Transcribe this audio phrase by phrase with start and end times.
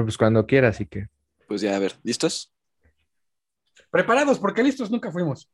[0.00, 1.08] Pues cuando quiera, así que.
[1.46, 2.50] Pues ya, a ver, ¿listos?
[3.90, 5.50] Preparados, porque listos nunca fuimos.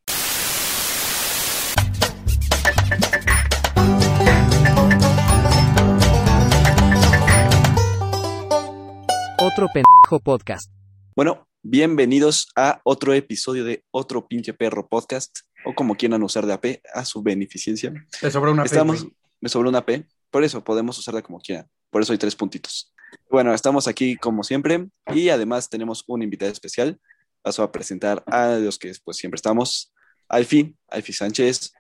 [9.39, 10.71] Otro pendejo podcast.
[11.17, 16.53] Bueno, bienvenidos a otro episodio de Otro Pinche Perro Podcast, o como quieran usar de
[16.53, 17.93] AP, a su beneficencia.
[18.21, 19.09] Te sobró una P, Estamos,
[19.41, 21.67] me sobró una P, por eso podemos usarla como quieran.
[21.91, 22.95] Por eso hay tres puntitos.
[23.31, 26.99] Bueno, estamos aquí como siempre y además tenemos un invitado especial.
[27.43, 29.93] Paso a presentar a los que pues siempre estamos.
[30.29, 31.73] Alfi, Alfi Sánchez,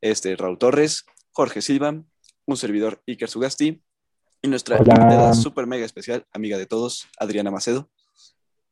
[0.00, 2.02] este, Raúl Torres, Jorge Silva,
[2.46, 3.82] un servidor Iker Sugasti
[4.42, 4.94] y nuestra Hola.
[4.94, 7.90] invitada super mega especial, amiga de todos, Adriana Macedo.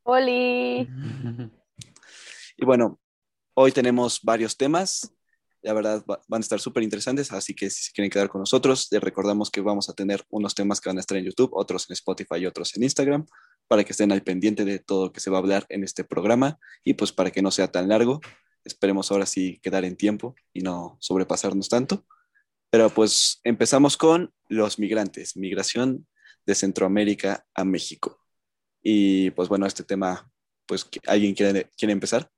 [0.03, 0.89] Oli.
[2.57, 3.01] Y bueno,
[3.55, 5.15] hoy tenemos varios temas.
[5.63, 8.41] La verdad va- van a estar súper interesantes, así que si se quieren quedar con
[8.41, 11.51] nosotros, les recordamos que vamos a tener unos temas que van a estar en YouTube,
[11.55, 13.27] otros en Spotify y otros en Instagram,
[13.69, 16.03] para que estén al pendiente de todo lo que se va a hablar en este
[16.05, 18.21] programa y pues para que no sea tan largo.
[18.65, 22.05] Esperemos ahora sí quedar en tiempo y no sobrepasarnos tanto.
[22.71, 26.07] Pero pues empezamos con los migrantes, migración
[26.47, 28.19] de Centroamérica a México.
[28.83, 30.31] Y pues bueno, este tema,
[30.67, 32.31] pues ¿alguien quiere, quiere empezar?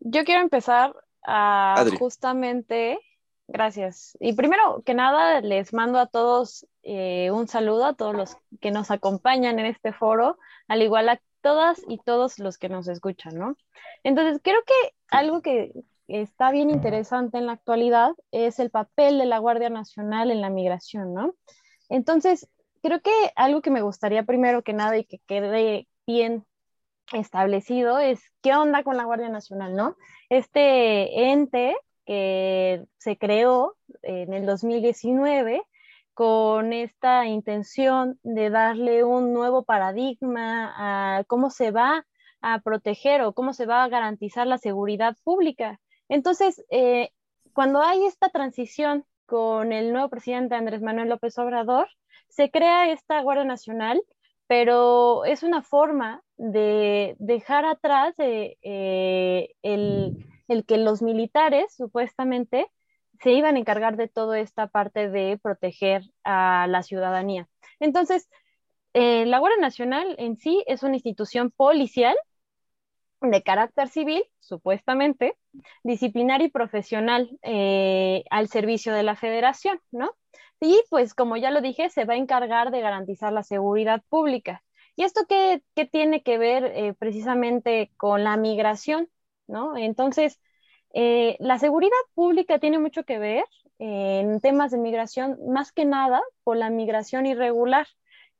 [0.00, 1.96] Yo quiero empezar a Adri.
[1.96, 2.98] justamente,
[3.46, 4.16] gracias.
[4.20, 8.70] Y primero que nada, les mando a todos eh, un saludo, a todos los que
[8.70, 13.38] nos acompañan en este foro, al igual a todas y todos los que nos escuchan,
[13.38, 13.56] ¿no?
[14.02, 15.72] Entonces, creo que algo que
[16.08, 20.50] está bien interesante en la actualidad es el papel de la Guardia Nacional en la
[20.50, 21.34] migración, ¿no?
[21.88, 22.48] Entonces,
[22.82, 26.46] creo que algo que me gustaría primero que nada y que quede bien
[27.12, 29.96] establecido es qué onda con la Guardia Nacional, ¿no?
[30.28, 35.62] Este ente que se creó en el 2019
[36.14, 42.06] con esta intención de darle un nuevo paradigma a cómo se va
[42.42, 45.80] a proteger o cómo se va a garantizar la seguridad pública.
[46.08, 47.10] Entonces, eh,
[47.52, 51.88] cuando hay esta transición con el nuevo presidente Andrés Manuel López Obrador,
[52.28, 54.02] se crea esta Guardia Nacional
[54.50, 62.66] pero es una forma de dejar atrás eh, eh, el, el, que los militares supuestamente
[63.20, 67.46] se iban a encargar de toda esta parte de proteger a la ciudadanía.
[67.78, 68.30] Entonces,
[68.94, 72.16] eh, la Guardia Nacional en sí es una institución policial
[73.20, 75.36] de carácter civil, supuestamente,
[75.82, 77.38] disciplinar y profesional
[78.30, 80.16] al servicio de la federación, ¿no?
[80.58, 84.62] Y pues como ya lo dije, se va a encargar de garantizar la seguridad pública.
[84.96, 89.08] ¿Y esto qué, qué tiene que ver eh, precisamente con la migración?
[89.46, 89.76] ¿no?
[89.76, 90.40] Entonces,
[90.94, 93.44] eh, la seguridad pública tiene mucho que ver
[93.78, 97.86] eh, en temas de migración, más que nada por la migración irregular,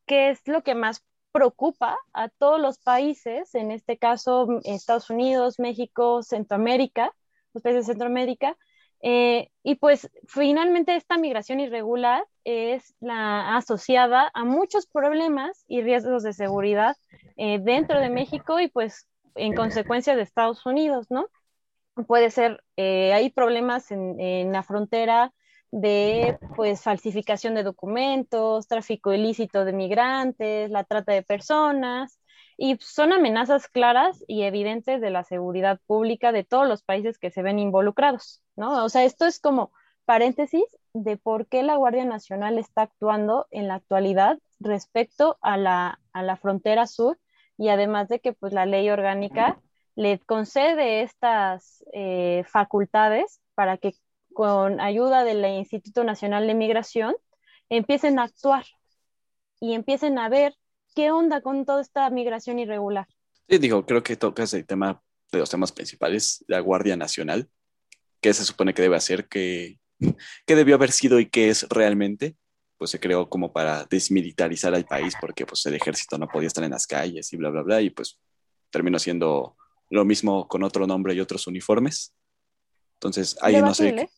[0.06, 5.58] que es lo que más preocupa a todos los países, en este caso Estados Unidos,
[5.58, 7.14] México, Centroamérica,
[7.54, 8.56] los países de Centroamérica,
[9.02, 16.22] eh, y pues finalmente esta migración irregular es la asociada a muchos problemas y riesgos
[16.22, 16.96] de seguridad
[17.36, 19.06] eh, dentro de México y pues
[19.36, 21.26] en consecuencia de Estados Unidos, ¿no?
[22.06, 25.32] Puede ser, eh, hay problemas en, en, la frontera
[25.70, 32.19] de pues falsificación de documentos, tráfico ilícito de migrantes, la trata de personas,
[32.62, 37.30] y son amenazas claras y evidentes de la seguridad pública de todos los países que
[37.30, 38.84] se ven involucrados, ¿no?
[38.84, 39.72] O sea, esto es como
[40.04, 46.00] paréntesis de por qué la Guardia Nacional está actuando en la actualidad respecto a la,
[46.12, 47.18] a la frontera sur
[47.56, 49.58] y además de que pues la ley orgánica
[49.94, 53.94] le concede estas eh, facultades para que
[54.34, 57.16] con ayuda del Instituto Nacional de Migración
[57.70, 58.66] empiecen a actuar
[59.60, 60.54] y empiecen a ver
[60.94, 63.06] ¿qué onda con toda esta migración irregular?
[63.48, 65.02] Sí, digo, creo que tocas el tema
[65.32, 67.48] de los temas principales, la Guardia Nacional,
[68.20, 69.78] que se supone que debe hacer, que,
[70.46, 72.36] que debió haber sido y que es realmente,
[72.78, 76.64] pues se creó como para desmilitarizar al país, porque pues el ejército no podía estar
[76.64, 78.18] en las calles y bla, bla, bla, y pues
[78.70, 79.56] terminó siendo
[79.90, 82.14] lo mismo con otro nombre y otros uniformes.
[82.94, 84.08] Entonces, ahí no sé.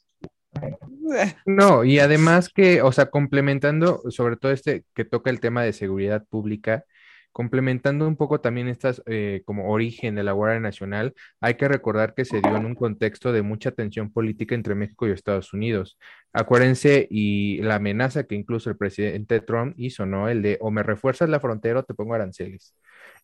[1.46, 5.72] No, y además que, o sea, complementando sobre todo este que toca el tema de
[5.72, 6.84] seguridad pública,
[7.32, 12.14] complementando un poco también estas eh, como origen de la Guardia Nacional, hay que recordar
[12.14, 15.98] que se dio en un contexto de mucha tensión política entre México y Estados Unidos.
[16.32, 20.28] Acuérdense y la amenaza que incluso el presidente Trump hizo, ¿no?
[20.28, 22.74] El de o me refuerzas la frontera o te pongo aranceles.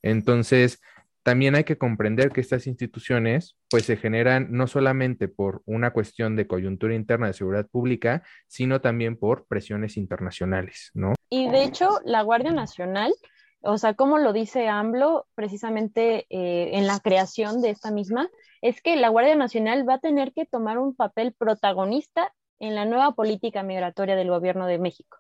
[0.03, 0.81] Entonces,
[1.29, 6.37] también hay que comprender que estas instituciones pues se generan no solamente por una cuestión
[6.37, 11.13] de coyuntura interna de seguridad pública, sino también por presiones internacionales, ¿no?
[11.29, 13.13] Y de hecho, la Guardia Nacional,
[13.61, 18.31] o sea, como lo dice AMLO precisamente eh, en la creación de esta misma,
[18.63, 22.87] es que la Guardia Nacional va a tener que tomar un papel protagonista en la
[22.87, 25.19] nueva política migratoria del gobierno de México.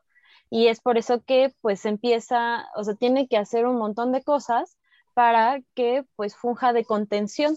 [0.48, 4.22] Y es por eso que pues empieza, o sea, tiene que hacer un montón de
[4.22, 4.78] cosas
[5.18, 7.56] para que pues funja de contención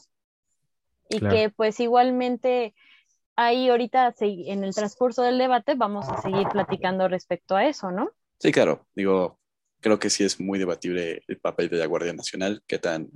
[1.07, 1.35] y Claro.
[1.35, 2.73] que pues igualmente
[3.35, 8.09] ahí ahorita en el transcurso del debate vamos a seguir platicando respecto a eso, ¿no?
[8.39, 9.37] Sí, claro, digo,
[9.79, 13.11] creo que sí es muy debatible el papel de la Guardia Nacional, qué tan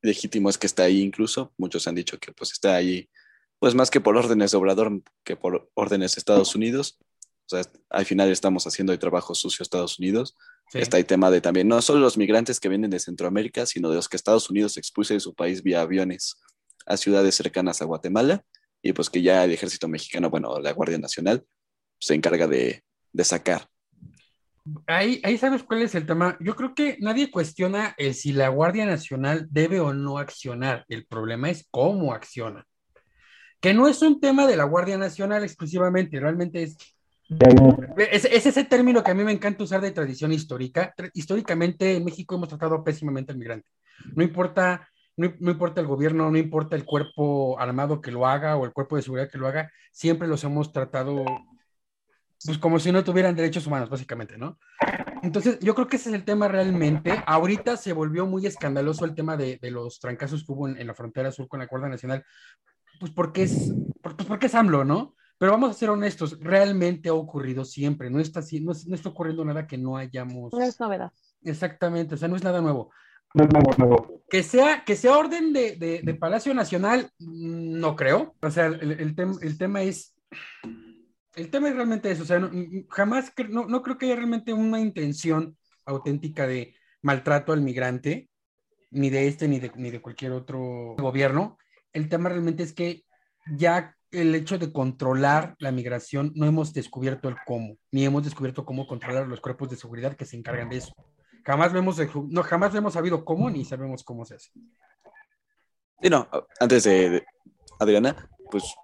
[0.00, 1.52] legítimo es que está ahí incluso.
[1.58, 3.10] Muchos han dicho que pues está ahí,
[3.58, 6.98] pues más que por órdenes de Obrador, que por órdenes de Estados Unidos.
[7.44, 7.60] O sea,
[7.90, 10.34] al final estamos haciendo el trabajo sucio a Estados Unidos.
[10.72, 10.78] Sí.
[10.78, 13.96] Está el tema de también, no solo los migrantes que vienen de Centroamérica, sino de
[13.96, 16.40] los que Estados Unidos expulsa de su país vía aviones
[16.86, 18.42] a ciudades cercanas a Guatemala.
[18.80, 21.44] Y pues que ya el ejército mexicano, bueno, la Guardia Nacional,
[22.00, 22.82] se encarga de,
[23.12, 23.68] de sacar.
[24.86, 26.38] Ahí, ahí sabes cuál es el tema.
[26.40, 30.86] Yo creo que nadie cuestiona el si la Guardia Nacional debe o no accionar.
[30.88, 32.66] El problema es cómo acciona.
[33.60, 36.78] Que no es un tema de la Guardia Nacional exclusivamente, realmente es
[37.96, 40.94] Es, es ese término que a mí me encanta usar de tradición histórica.
[41.14, 43.66] Históricamente en México hemos tratado pésimamente al migrante.
[44.14, 48.64] No importa, no, importa el gobierno, no importa el cuerpo armado que lo haga o
[48.64, 51.24] el cuerpo de seguridad que lo haga, siempre los hemos tratado
[52.44, 54.58] pues como si no tuvieran derechos humanos, básicamente, ¿no?
[55.22, 57.22] Entonces, yo creo que ese es el tema realmente.
[57.24, 61.30] Ahorita se volvió muy escandaloso el tema de, los trancazos que hubo en, la frontera
[61.30, 62.24] sur con la Guardia Nacional,
[62.98, 65.14] pues porque es, pues porque es AMLO, ¿no?
[65.42, 69.44] Pero vamos a ser honestos, realmente ha ocurrido siempre, no está, no, no está ocurriendo
[69.44, 70.52] nada que no hayamos...
[70.52, 71.10] No es novedad.
[71.42, 72.92] Exactamente, o sea, no es nada nuevo.
[74.30, 78.36] Que sea, que sea orden de, de- de Palacio Nacional, mm, no creo.
[78.40, 80.14] O sea, el, el tem- el tema es...
[81.34, 82.48] El tema es realmente eso, o sea, no-
[82.88, 88.30] jamás, cre- no, no creo que haya realmente una intención auténtica de maltrato al migrante,
[88.92, 91.58] ni de este, ni de, ni de cualquier otro gobierno.
[91.92, 93.02] El tema realmente es que
[93.56, 98.64] ya el hecho de controlar la migración, no hemos descubierto el cómo, ni hemos descubierto
[98.64, 100.92] cómo controlar los cuerpos de seguridad que se encargan de eso.
[101.44, 101.98] Jamás lo hemos,
[102.28, 104.50] no, jamás lo hemos sabido cómo, ni sabemos cómo se hace.
[106.00, 106.28] Y no,
[106.60, 107.24] antes de, de-
[107.78, 108.74] Adriana, pues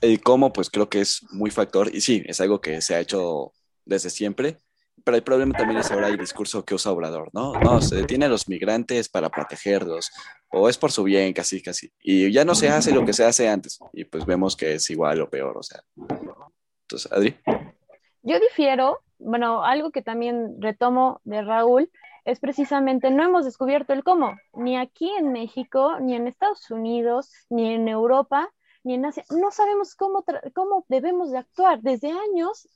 [0.00, 3.00] el cómo, pues creo que es muy factor, y sí, es algo que se ha
[3.00, 3.52] hecho
[3.84, 4.60] desde siempre,
[5.04, 7.52] pero el problema también es ahora el discurso que usa Obrador, ¿no?
[7.60, 10.10] No, se detiene a los migrantes para protegerlos,
[10.56, 13.24] o es por su bien, casi, casi, y ya no se hace lo que se
[13.24, 15.82] hace antes, y pues vemos que es igual o peor, o sea.
[16.82, 17.36] Entonces, Adri,
[18.22, 21.90] Yo difiero, bueno, algo que también retomo de Raúl
[22.24, 27.30] es precisamente no hemos descubierto el cómo, ni aquí en México, ni en Estados Unidos,
[27.48, 28.50] ni en Europa,
[28.82, 29.24] ni en Asia.
[29.30, 30.24] No sabemos cómo,
[30.54, 31.82] cómo debemos de actuar.
[31.82, 32.68] Desde años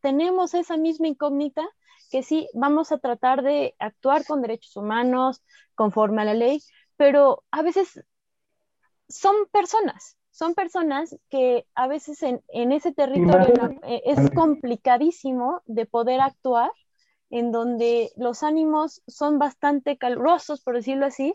[0.00, 1.68] tenemos esa misma incógnita
[2.10, 5.42] que sí, vamos a tratar de actuar con derechos humanos,
[5.76, 6.60] conforme a la ley,
[7.00, 8.04] pero a veces
[9.08, 13.70] son personas, son personas que a veces en, en ese territorio ¿no?
[13.88, 16.70] Eh, es complicadísimo de poder actuar,
[17.30, 21.32] en donde los ánimos son bastante calurosos, por decirlo así,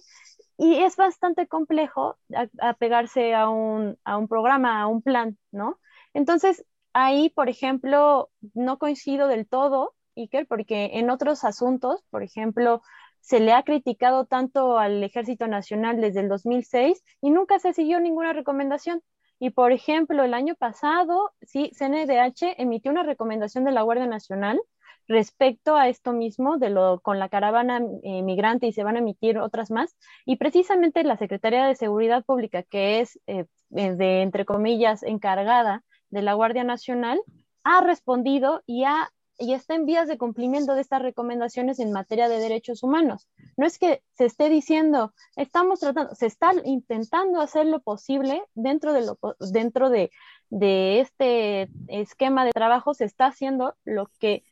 [0.58, 5.80] y es bastante complejo a- apegarse a un, a un programa, a un plan, ¿no?
[6.14, 12.82] Entonces, ahí, por ejemplo, no coincido del todo, Iker, porque en otros asuntos, por ejemplo,
[13.25, 18.00] se le ha criticado tanto al Ejército Nacional desde el 2006 y nunca se siguió
[18.00, 19.01] ninguna recomendación.
[19.39, 24.62] Y por ejemplo, el año pasado, sí, CNDH emitió una recomendación de la Guardia Nacional
[25.08, 29.00] respecto a esto mismo de lo con la caravana eh, migrante y se van a
[29.00, 34.46] emitir otras más y precisamente la Secretaría de Seguridad Pública que es eh, de entre
[34.46, 37.22] comillas encargada de la Guardia Nacional
[37.63, 42.30] ha respondido y ha y está en vías de cumplimiento de estas recomendaciones en materia
[42.30, 43.27] de derechos humanos.
[43.58, 48.94] No es que se esté diciendo, estamos tratando, se está intentando hacer lo posible dentro
[48.94, 49.12] de,
[49.51, 50.12] dentro de,
[50.50, 54.44] de este esquema de trabajo, se está haciendo lo que,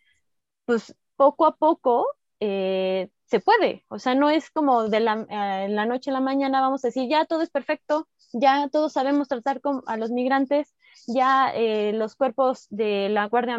[0.66, 2.06] pues, poco a poco
[2.40, 3.86] eh, se puede.
[3.88, 6.90] O sea, no es como de la, eh, la, noche a la mañana vamos a
[6.90, 10.75] decir, ya todo es perfecto, ya todos sabemos tratar con, a los migrantes,
[11.08, 13.58] ya eh, los cuerpos de la, Guardia,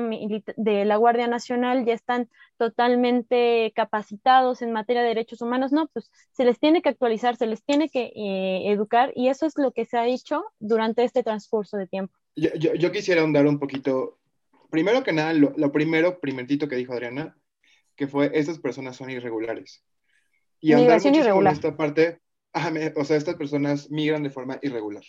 [0.57, 5.73] de la Guardia Nacional ya están totalmente capacitados en materia de derechos humanos.
[5.73, 9.47] No, pues se les tiene que actualizar, se les tiene que eh, educar y eso
[9.47, 12.14] es lo que se ha hecho durante este transcurso de tiempo.
[12.37, 14.19] Yo, yo, yo quisiera ahondar un poquito,
[14.71, 17.37] primero que nada, lo, lo, primero, primerito que dijo Adriana,
[17.97, 19.85] que fue, estas personas son irregulares.
[20.61, 21.53] Y ahondar muchísimo irregular.
[21.53, 22.21] en esta parte,
[22.53, 25.05] ah, me, o sea, estas personas migran de forma irregular.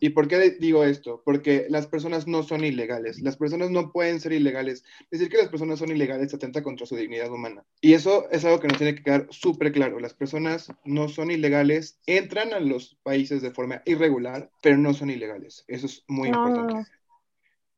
[0.00, 1.22] ¿Y por qué digo esto?
[1.24, 3.20] Porque las personas no son ilegales.
[3.20, 4.84] Las personas no pueden ser ilegales.
[5.10, 7.64] Decir que las personas son ilegales atenta contra su dignidad humana.
[7.80, 9.98] Y eso es algo que nos tiene que quedar súper claro.
[9.98, 15.10] Las personas no son ilegales, entran a los países de forma irregular, pero no son
[15.10, 15.64] ilegales.
[15.68, 16.86] Eso es muy importante.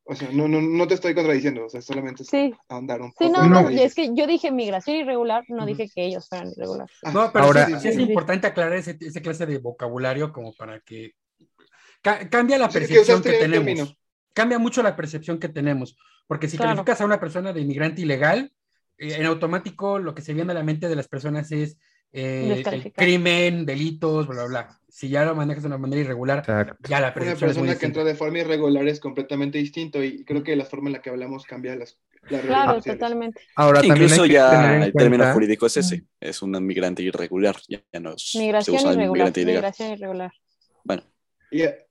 [0.07, 2.53] O sea, no, no, no te estoy contradiciendo, o sea, solamente es sí.
[2.69, 3.25] ahondar un poco.
[3.25, 6.95] Sí, no, no, es que yo dije migración irregular, no dije que ellos fueran irregulares.
[7.11, 11.15] no, pero Ahora, sí, es importante aclarar ese, ese, clase de vocabulario como para que
[12.29, 13.97] cambia la percepción que, tenemos.
[14.33, 15.97] Cambia mucho la percepción que tenemos,
[16.27, 18.51] porque si calificas a una persona de inmigrante ilegal,
[18.97, 21.77] eh, en automático lo que se viene a la mente de las personas es
[22.11, 24.79] eh, el crimen, delitos, bla, bla, bla.
[24.87, 26.45] Si ya lo manejas de una manera irregular,
[26.87, 30.43] ya la percepción Una persona que entra de forma irregular es completamente distinto y creo
[30.43, 33.41] que la forma en la que hablamos cambia las, Claro, totalmente.
[33.55, 38.33] Ahora, Incluso ya el término jurídico es ese, es un inmigrante irregular, ya, no es
[38.35, 40.31] migración irregular, migración irregular.
[40.83, 41.03] Bueno,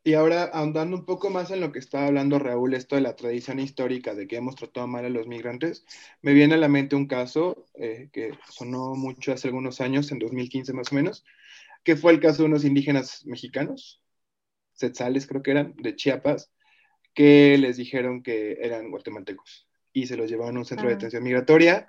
[0.04, 3.16] y, ahora, ahondando un poco más en lo que estaba hablando Raúl, esto de la
[3.16, 5.87] tradición histórica de que hemos tratado mal a los migrantes,
[6.21, 10.18] me viene a la mente un caso eh, que sonó mucho hace algunos años, en
[10.18, 11.25] 2015 más o menos,
[11.83, 14.02] que fue el caso de unos indígenas mexicanos,
[14.75, 16.52] setzales creo que eran, de Chiapas,
[17.14, 20.97] que les dijeron que eran guatemaltecos y se los llevaron a un centro de ah.
[20.97, 21.87] detención migratoria.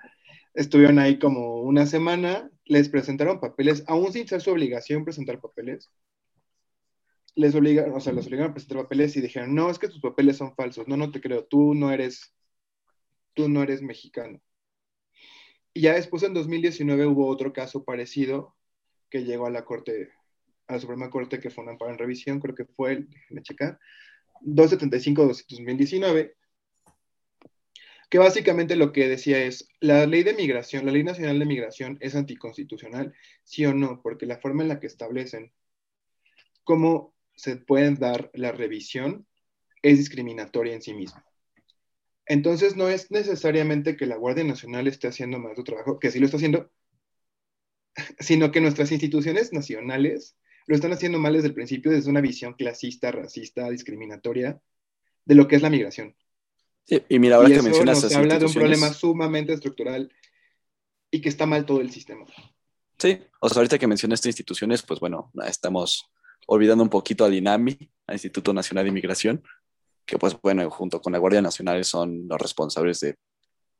[0.54, 5.90] Estuvieron ahí como una semana, les presentaron papeles, aún sin ser su obligación presentar papeles,
[7.36, 10.00] les obligan, o sea, los obligaron a presentar papeles y dijeron, no, es que tus
[10.00, 12.34] papeles son falsos, no, no te creo, tú no eres,
[13.34, 14.40] tú no eres mexicano.
[15.74, 18.56] Y ya después en 2019 hubo otro caso parecido
[19.10, 20.08] que llegó a la Corte,
[20.66, 23.42] a la Suprema Corte, que fue un amparo en revisión, creo que fue el, déjenme
[23.42, 23.78] checar,
[24.40, 26.36] 275 de 2019,
[28.08, 31.98] que básicamente lo que decía es, la ley de migración, la ley nacional de migración
[32.00, 33.12] es anticonstitucional,
[33.44, 35.52] sí o no, porque la forma en la que establecen
[36.64, 39.26] cómo se puede dar la revisión
[39.82, 41.24] es discriminatoria en sí misma.
[42.26, 46.18] Entonces no es necesariamente que la Guardia Nacional esté haciendo más de trabajo, que sí
[46.18, 46.70] lo está haciendo,
[48.18, 52.54] sino que nuestras instituciones nacionales lo están haciendo mal desde el principio, desde una visión
[52.54, 54.60] clasista, racista, discriminatoria
[55.24, 56.16] de lo que es la migración.
[56.88, 60.12] y mira, ahora que mencionas nos habla de un problema sumamente estructural
[61.10, 62.26] y que está mal todo el sistema.
[62.98, 66.10] Sí, o sea, ahorita que mencionas estas instituciones, pues bueno, estamos
[66.46, 67.76] olvidando un poquito al INAMI,
[68.06, 69.42] al Instituto Nacional de Inmigración,
[70.04, 73.16] que pues bueno, junto con la Guardia Nacional son los responsables de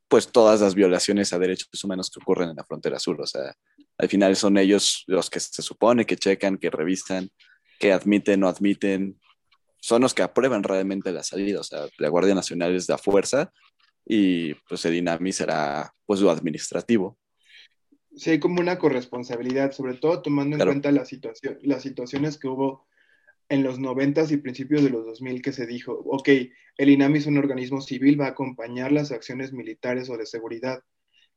[0.09, 3.21] pues todas las violaciones a derechos humanos que ocurren en la frontera sur.
[3.21, 3.55] O sea,
[3.99, 7.31] al final son ellos los que se supone que checan, que revisan,
[7.79, 9.21] que admiten o admiten,
[9.81, 11.61] son los que aprueban realmente la salida.
[11.61, 13.53] O sea, la Guardia Nacional es la fuerza
[14.05, 17.19] y pues el INAMI será pues lo administrativo
[18.17, 22.49] sí hay como una corresponsabilidad, sobre todo tomando en cuenta la situación, las situaciones que
[22.49, 22.87] hubo
[23.49, 26.29] en los 90 y principios de los 2000 que se dijo, ok,
[26.79, 30.83] el INAMI es un organismo civil, va a acompañar las acciones militares o de seguridad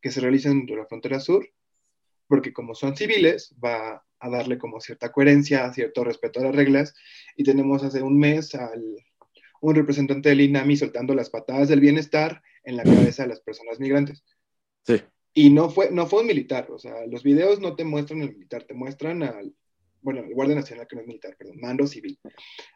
[0.01, 1.47] que se realicen de la frontera sur,
[2.27, 6.95] porque como son civiles, va a darle como cierta coherencia, cierto respeto a las reglas,
[7.35, 8.83] y tenemos hace un mes al,
[9.61, 13.79] un representante del INAMI soltando las patadas del bienestar en la cabeza de las personas
[13.79, 14.23] migrantes.
[14.85, 15.01] Sí.
[15.33, 18.33] Y no fue, no fue un militar, o sea, los videos no te muestran al
[18.33, 19.53] militar, te muestran al,
[20.01, 22.17] bueno, el Guardia Nacional, que no es militar, perdón, mando civil.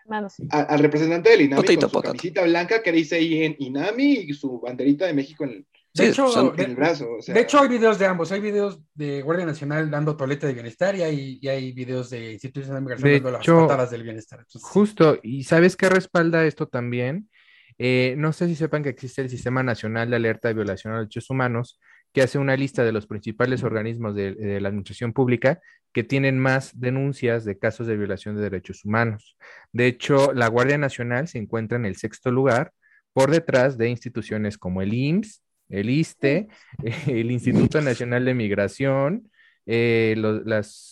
[0.06, 0.50] Mando civil.
[0.52, 4.60] al representante del INAMI con su camisita blanca que dice ahí en INAMI y su
[4.60, 7.18] banderita de México en el, de hecho, el brazo.
[7.28, 8.32] de hecho, hay videos de ambos.
[8.32, 12.34] Hay videos de Guardia Nacional dando toleta de bienestar y hay, y hay videos de
[12.34, 14.44] instituciones de migración dando las patadas del bienestar.
[14.62, 17.30] justo, y ¿sabes qué respalda esto también?
[17.78, 20.98] Eh, no sé si sepan que existe el Sistema Nacional de Alerta de Violación a
[20.98, 21.80] los Derechos Humanos,
[22.14, 25.60] que hace una lista de los principales organismos de, la administración pública
[25.92, 29.36] que tienen más denuncias de casos de violación de derechos humanos.
[29.72, 32.72] De hecho, la Guardia Nacional se encuentra en el sexto lugar
[33.14, 36.48] por detrás de instituciones como el IMSS, el ISTE,
[37.08, 39.32] el Instituto Nacional de Migración,
[39.66, 40.16] eh,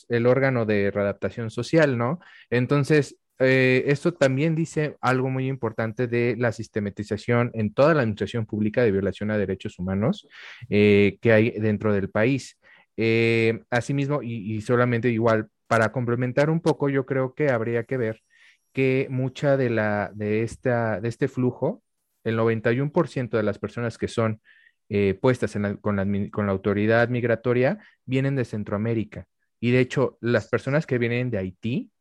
[0.09, 2.19] el órgano de readaptación social, ¿no?
[2.49, 8.45] Entonces, eh, esto también dice algo muy importante de la sistematización en toda la administración
[8.45, 10.27] pública de violación a derechos humanos
[10.69, 12.59] eh, que hay dentro del país.
[12.97, 18.21] Eh, asimismo, y, solamente igual, para complementar un poco, yo creo que habría que ver
[18.73, 21.83] que mucha de, la, de, esta, de este flujo,
[22.23, 24.41] el 91% de las personas que son
[25.21, 29.25] puestas con, la, con la autoridad migratoria vienen de Centroamérica.
[29.59, 31.91] Y de hecho, las personas que vienen de Haití,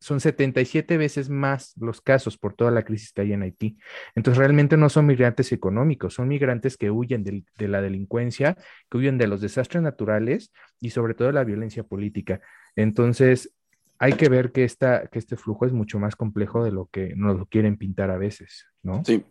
[0.00, 3.78] son 77 veces más los casos por toda la crisis que hay en Haití.
[4.14, 8.56] Entonces, realmente no son migrantes económicos, son migrantes que huyen de, la delincuencia,
[8.90, 12.40] que huyen de los desastres naturales y sobre todo de la violencia política.
[12.76, 13.54] Entonces,
[13.98, 17.14] hay que ver que, esta, que este flujo es mucho más complejo de lo que
[17.14, 19.04] nos lo quieren pintar a veces, ¿no?
[19.04, 19.24] Sí.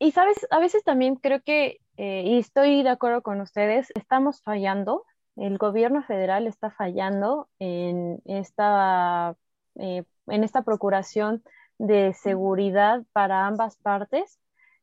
[0.00, 4.42] Y sabes, a veces también creo que, eh, y estoy de acuerdo con ustedes, estamos
[4.42, 5.04] fallando,
[5.36, 9.36] el gobierno federal está fallando en esta,
[9.76, 11.42] eh, en esta procuración
[11.78, 14.38] de seguridad para ambas partes.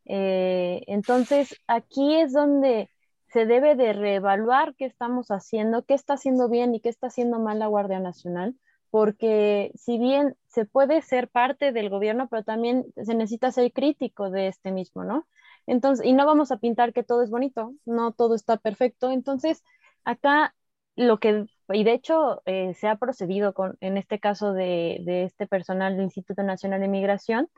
[0.05, 2.89] Eh, entonces, aquí es donde
[3.31, 7.39] se debe de reevaluar qué estamos haciendo, qué está haciendo bien y qué está haciendo
[7.39, 8.55] mal la Guardia Nacional,
[8.91, 14.29] porque si bien se puede ser parte del gobierno, pero también se necesita ser crítico
[14.29, 15.27] de este mismo, ¿no?
[15.65, 19.09] Entonces, y no vamos a pintar que todo es bonito, no todo está perfecto.
[19.11, 19.63] Entonces,
[20.03, 20.53] acá
[20.95, 25.23] lo que, y de hecho eh, se ha procedido con, en este caso de, de,
[25.23, 27.49] este personal del Instituto Nacional de Migración,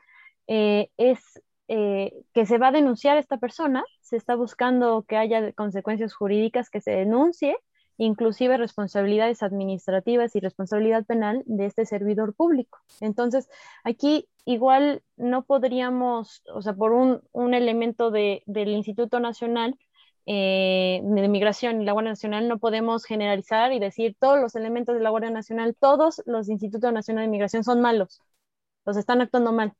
[0.46, 5.16] eh, es eh, que se va a denunciar a esta persona, se está buscando que
[5.16, 7.56] haya consecuencias jurídicas que se denuncie,
[7.98, 12.78] inclusive responsabilidades administrativas y responsabilidad penal de este servidor público.
[13.00, 13.48] Entonces,
[13.82, 19.76] aquí igual no podríamos, o sea, por un, un elemento de, del Instituto Nacional
[20.26, 24.96] eh, de Migración y la Guardia Nacional, no podemos generalizar y decir todos los elementos
[24.96, 28.20] de la Guardia Nacional, todos los Institutos Nacional de Migración son malos,
[28.84, 29.72] los están actuando mal,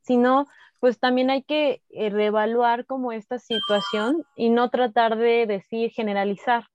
[0.00, 0.46] sino
[0.80, 6.66] pues también hay que eh, reevaluar como esta situación y no tratar de decir generalizar.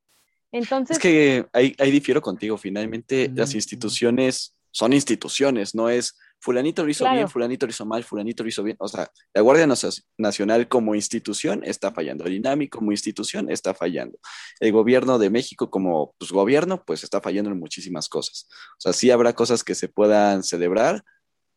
[0.54, 0.96] Entonces...
[0.96, 6.90] Es que ahí, ahí difiero contigo, finalmente las instituciones son instituciones, no es fulanito lo
[6.90, 7.16] hizo Claro.
[7.18, 8.78] bien, fulanito lo hizo mal, fulanito lo hizo bien.
[8.80, 13.74] O sea, la Guardia Nacio- Nacional como institución está fallando, el INAMI como institución está
[13.74, 14.18] fallando,
[14.60, 18.48] el gobierno de México como pues, gobierno pues está fallando en muchísimas cosas.
[18.74, 21.04] O sea, sí habrá cosas que se puedan celebrar,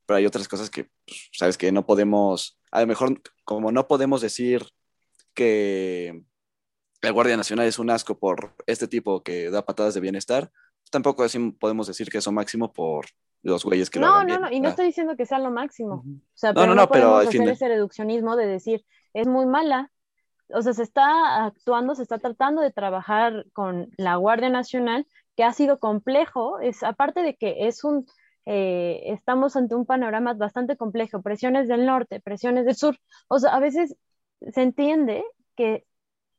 [0.07, 3.87] pero hay otras cosas que, pues, sabes, que no podemos, a lo mejor como no
[3.87, 4.67] podemos decir
[5.35, 6.23] que
[7.03, 10.51] la Guardia Nacional es un asco por este tipo que da patadas de bienestar,
[10.91, 11.25] tampoco
[11.59, 13.07] podemos decir que eso máximo por
[13.43, 14.41] los güeyes que lo No, hagan no, bien.
[14.43, 16.05] no, y no estoy diciendo que sea lo máximo.
[16.07, 19.27] O sea, No, pero no, no, no, pero podemos hacer ese reduccionismo de decir, es
[19.27, 19.91] muy mala.
[20.53, 25.07] O sea, se está actuando, se está tratando de trabajar con la Guardia Nacional,
[25.37, 28.05] que ha sido complejo, es aparte de que es un,
[28.47, 32.99] eh, estamos ante un panorama bastante complejo, presiones del norte, presiones del sur.
[33.29, 33.97] O sea, a veces
[34.53, 35.25] se entiende
[35.57, 35.87] que,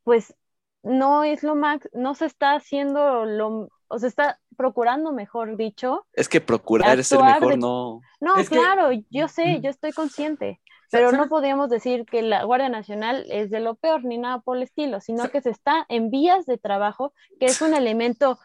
[0.04, 0.34] pues,
[0.82, 6.06] no es lo más, no se está haciendo lo, o se está procurando, mejor dicho,
[6.12, 8.00] Es que procurar es ser mejor, de- no.
[8.20, 10.60] no, Es que- claro, yo sé, yo estoy consciente,
[10.92, 14.56] pero no podríamos decir que la Guardia Nacional es de lo peor ni nada por
[14.56, 18.38] el estilo, sino que se está en vías de trabajo, que es un elemento,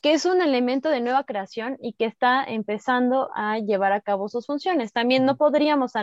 [0.00, 4.30] que es un elemento de nueva creación y que está empezando a llevar a cabo
[4.30, 4.94] sus funciones.
[4.94, 5.94] También no podríamos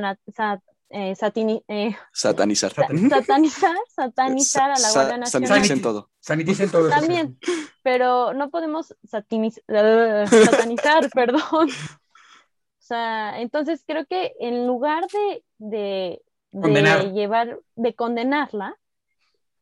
[0.90, 2.72] eh, satini- eh, Satanizar.
[3.10, 3.76] Satanizar.
[3.90, 5.48] satanizar, a la Guardia Nacional.
[5.50, 6.10] Saniticen todo.
[6.20, 7.00] Saniticen todo eso.
[7.00, 7.38] También,
[7.84, 9.62] pero no podemos satiniz-
[10.46, 11.70] satanizar, perdón.
[11.70, 16.22] O sea, entonces creo que en lugar de, de,
[16.52, 18.78] de llevar, de condenarla,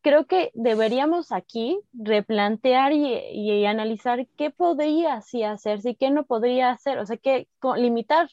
[0.00, 6.24] creo que deberíamos aquí replantear y, y analizar qué podría sí hacerse y qué no
[6.26, 8.30] podría hacer, o sea, que limitar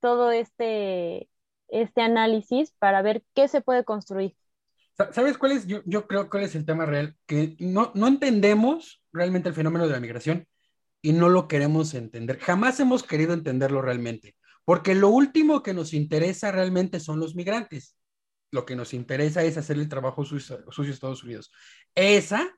[0.00, 1.28] todo este,
[1.68, 4.34] este análisis para ver qué se puede construir.
[4.96, 5.66] Sa- ¿Sabes cuál es?
[5.66, 9.86] Yo, yo creo cuál es el tema real, que no, no entendemos realmente el fenómeno
[9.86, 10.46] de la migración
[11.02, 12.38] y no lo queremos entender.
[12.38, 17.96] Jamás hemos querido entenderlo realmente, porque lo último que nos interesa realmente son los migrantes.
[18.50, 21.50] Lo que nos interesa es hacer el trabajo sucio, sucio a Estados Unidos.
[21.96, 22.48] Esa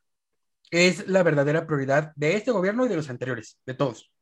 [0.71, 4.13] es la verdadera prioridad de este gobierno y de los anteriores, de todos.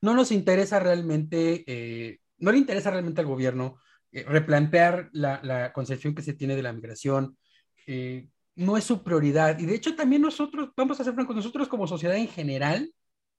[0.00, 3.76] No nos interesa realmente, eh, no le interesa realmente al gobierno
[4.12, 7.36] eh, replantear la, la concepción que se tiene de la migración,
[7.86, 9.58] eh, no es su prioridad.
[9.58, 12.92] Y de hecho también nosotros, vamos a ser francos, nosotros como sociedad en general,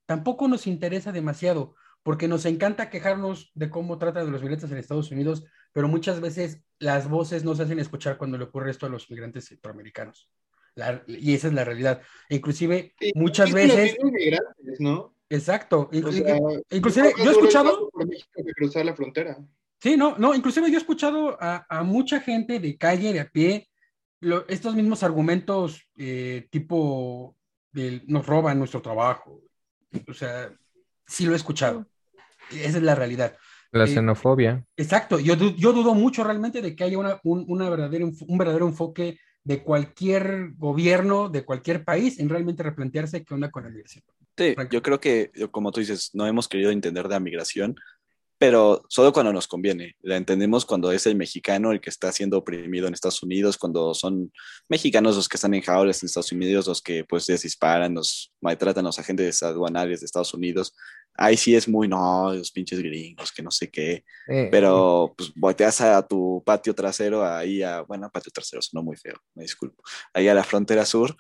[0.06, 4.78] tampoco nos interesa demasiado, porque nos encanta quejarnos de cómo tratan de los migrantes en
[4.78, 8.86] Estados Unidos, pero muchas veces las voces no se hacen escuchar cuando le ocurre esto
[8.86, 10.30] a los migrantes centroamericanos.
[10.76, 12.02] La- y esa es la realidad.
[12.30, 13.96] Inclusive, Sí, muchas veces,
[15.30, 16.38] exacto, O inclu- sea,
[16.78, 17.90] inclusive yo he escuchado...
[17.92, 19.38] por México que cruzar la frontera.
[19.84, 23.28] Sí, no, no, inclusive yo he escuchado a, a mucha gente de calle, de a
[23.30, 23.68] pie,
[24.22, 27.36] lo- estos mismos argumentos eh, tipo
[27.74, 29.42] del, nos roban nuestro trabajo.
[30.08, 30.50] O sea,
[31.06, 31.86] sí lo he escuchado.
[32.50, 33.36] Esa es la realidad.
[33.74, 34.64] La Eh, xenofobia.
[34.78, 38.38] Exacto, yo, yo dudo mucho realmente de que haya una, un, una verdadera, enf- un
[38.38, 43.70] verdadero enfoque de cualquier gobierno, de cualquier país, en realmente replantearse qué onda con la
[43.70, 44.06] migración.
[44.38, 47.76] Sí, yo creo que, como tú dices, no hemos querido entender de la migración,
[48.44, 49.96] pero solo cuando nos conviene.
[50.02, 53.94] La entendemos cuando es el mexicano el que está siendo oprimido en Estados Unidos, cuando
[53.94, 54.34] son
[54.68, 58.34] mexicanos los que están en jaulas en Estados Unidos, los que pues les disparan, nos
[58.42, 60.76] maltratan los agentes aduanales de Estados Unidos.
[61.14, 64.04] ahí sí es muy, no, los pinches gringos, que no sé qué.
[64.28, 68.98] Eh, pero pues volteas a tu patio trasero, ahí a, bueno, patio trasero sonó muy
[68.98, 69.82] feo, me disculpo,
[70.14, 71.16] ahí a la frontera sur.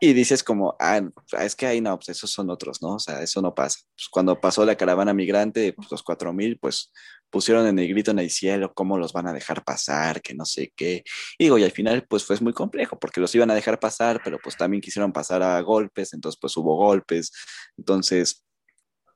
[0.00, 1.00] Y dices como, ah,
[1.40, 2.94] es que ahí no, pues esos son otros, ¿no?
[2.94, 3.80] O sea, eso no pasa.
[3.96, 6.92] Pues cuando pasó la caravana migrante, pues los 4000, pues
[7.30, 10.44] pusieron en el grito en el cielo cómo los van a dejar pasar, que no
[10.44, 11.02] sé qué.
[11.36, 14.20] Y digo, y al final pues fue muy complejo porque los iban a dejar pasar,
[14.22, 17.32] pero pues también quisieron pasar a golpes, entonces pues hubo golpes.
[17.76, 18.44] Entonces,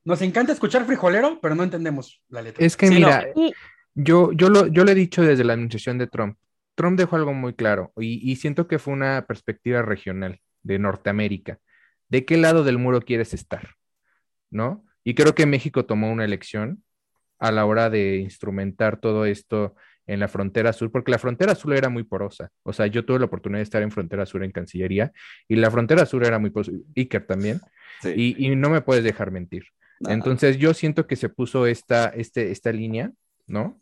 [0.05, 2.65] nos encanta escuchar frijolero, pero no entendemos la letra.
[2.65, 3.29] Es que mira,
[3.95, 6.37] yo, yo, lo, yo lo he dicho desde la administración de Trump.
[6.75, 11.59] Trump dejó algo muy claro y, siento que fue una perspectiva regional de Norteamérica.
[12.09, 13.75] ¿De qué lado del muro quieres estar?
[14.51, 14.85] ¿No?
[15.05, 16.85] Y creo que México tomó una elección
[17.39, 19.75] a la hora de instrumentar todo esto
[20.07, 22.51] en la frontera sur, porque la frontera sur era muy porosa.
[22.63, 25.13] O sea, yo tuve la oportunidad de estar en frontera sur en Cancillería
[25.49, 26.73] y la frontera sur era muy porosa.
[26.97, 27.61] Iker también.
[28.05, 29.65] Y, y, no me puedes dejar mentir.
[30.09, 33.13] Entonces yo siento que se puso esta, este, esta línea,
[33.47, 33.81] ¿no?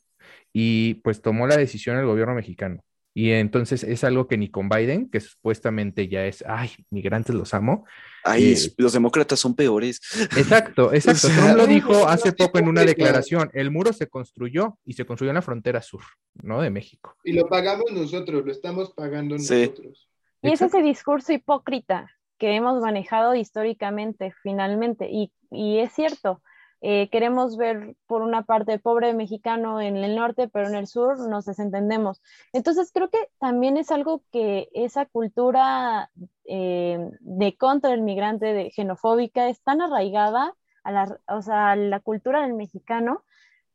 [0.53, 2.83] Y pues tomó la decisión el gobierno mexicano.
[3.20, 7.52] Y entonces es algo que ni con Biden, que supuestamente ya es, ay, migrantes los
[7.52, 7.85] amo.
[8.24, 10.00] Ay, eh, los demócratas son peores.
[10.38, 11.28] Exacto, exacto.
[11.28, 13.50] Trump lo dijo hace poco en una declaración.
[13.52, 16.00] El muro se construyó y se construyó en la frontera sur,
[16.42, 16.62] ¿no?
[16.62, 17.14] De México.
[17.22, 20.09] Y lo pagamos nosotros, lo estamos pagando nosotros.
[20.40, 25.11] Y es ese discurso hipócrita que hemos manejado históricamente, finalmente.
[25.11, 25.30] Y,
[25.78, 26.42] es cierto,
[26.83, 31.19] eh, queremos ver por una parte pobre mexicano en el norte, pero en el sur
[31.29, 32.23] nos desentendemos.
[32.53, 36.11] Entonces creo que también es algo que esa cultura
[36.45, 42.01] eh, de contra el migrante, de xenofóbica, es tan arraigada a la, o sea, la
[42.01, 43.25] cultura del mexicano.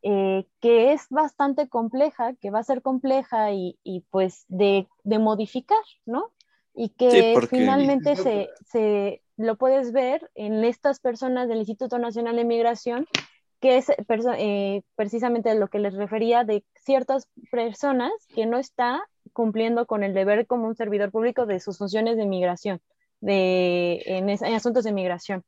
[0.08, 5.18] Eh, que es bastante compleja, que va a ser compleja y, y pues de, de,
[5.18, 6.32] modificar, ¿no?
[6.76, 12.44] Y que finalmente se, se, lo puedes ver en estas personas del Instituto Nacional de
[12.44, 13.08] Migración,
[13.62, 19.88] que es eh, precisamente lo que les refería de ciertas personas que no está cumpliendo
[19.88, 22.82] con el deber como un servidor público de sus funciones de migración,
[23.22, 25.44] de, en, asuntos de migración.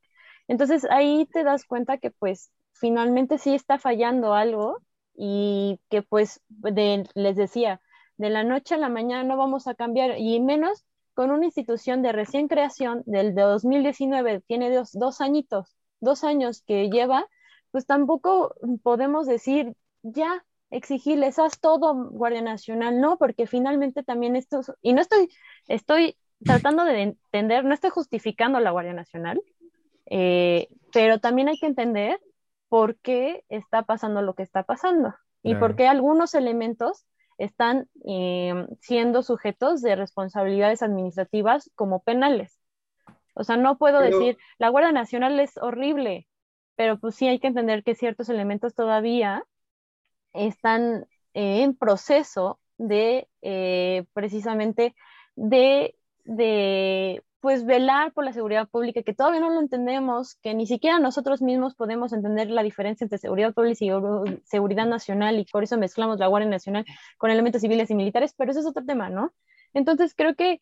[0.48, 4.78] Entonces ahí te das cuenta que pues finalmente sí está fallando algo
[5.14, 6.40] y que pues
[7.14, 7.80] les decía,
[8.16, 10.84] de la noche a la mañana no vamos a cambiar y menos
[11.18, 16.62] con una institución de recién creación del de 2019, tiene dos, dos añitos, dos años
[16.64, 17.26] que lleva,
[17.72, 18.54] pues tampoco
[18.84, 25.00] podemos decir ya exigirles, haz todo Guardia Nacional, no, porque finalmente también esto, y no
[25.00, 25.28] estoy,
[25.66, 29.42] estoy tratando de entender, no estoy justificando la Guardia Nacional,
[30.06, 32.20] eh, pero también hay que entender
[32.68, 37.06] por qué está pasando lo que está pasando y por qué algunos elementos
[37.38, 42.60] están eh, siendo sujetos de responsabilidades administrativas como penales.
[43.34, 46.26] O sea, no puedo decir, la Guardia Nacional es horrible,
[46.74, 49.44] pero pues sí hay que entender que ciertos elementos todavía
[50.32, 54.94] están eh, en proceso de eh, precisamente
[55.36, 60.66] de, de pues velar por la seguridad pública, que todavía no lo entendemos, que ni
[60.66, 65.62] siquiera nosotros mismos podemos entender la diferencia entre seguridad pública y seguridad nacional, y por
[65.62, 66.84] eso mezclamos la Guardia Nacional
[67.16, 69.32] con elementos civiles y militares, pero eso es otro tema, ¿no?
[69.72, 70.60] Entonces creo que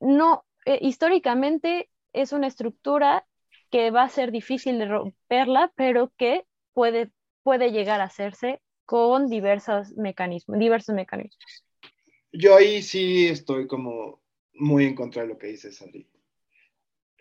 [0.00, 3.26] no, eh, históricamente es una estructura
[3.70, 7.10] que va a ser difícil de romperla, pero que puede,
[7.42, 11.64] puede llegar a hacerse con diversos mecanismos, diversos mecanismos.
[12.32, 14.20] Yo ahí sí estoy como
[14.58, 16.08] muy en contra de lo que dices, Adri.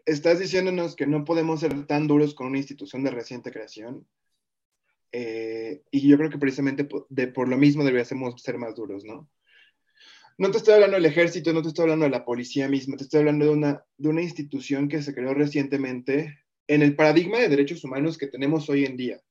[0.06, 4.08] Estás diciéndonos que no podemos ser tan duros con una institución de reciente creación.
[5.12, 9.04] Eh, y yo creo que precisamente por, de, por lo mismo deberíamos ser más duros,
[9.06, 9.30] ¿no?
[10.38, 13.04] No te estoy hablando del ejército, no te estoy hablando de la policía misma, te
[13.04, 17.48] estoy hablando de una, de una institución que se creó recientemente en el paradigma de
[17.48, 19.21] derechos humanos que tenemos hoy en día.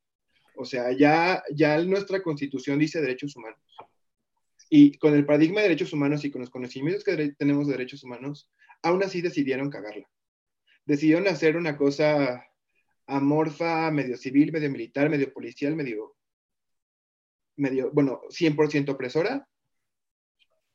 [0.56, 3.60] O sea, ya, ya nuestra constitución dice derechos humanos.
[4.76, 8.02] Y con el paradigma de derechos humanos y con los conocimientos que tenemos de derechos
[8.02, 8.50] humanos,
[8.82, 10.10] aún así decidieron cagarla.
[10.84, 12.44] Decidieron hacer una cosa
[13.06, 16.16] amorfa, medio civil, medio militar, medio policial, medio,
[17.54, 19.48] medio bueno, 100% opresora,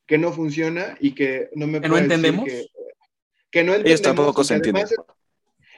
[0.05, 2.45] que no funciona y que no me ¿Que no entendemos.
[3.51, 4.01] Que, no entendemos.
[4.01, 4.85] tampoco se entiende.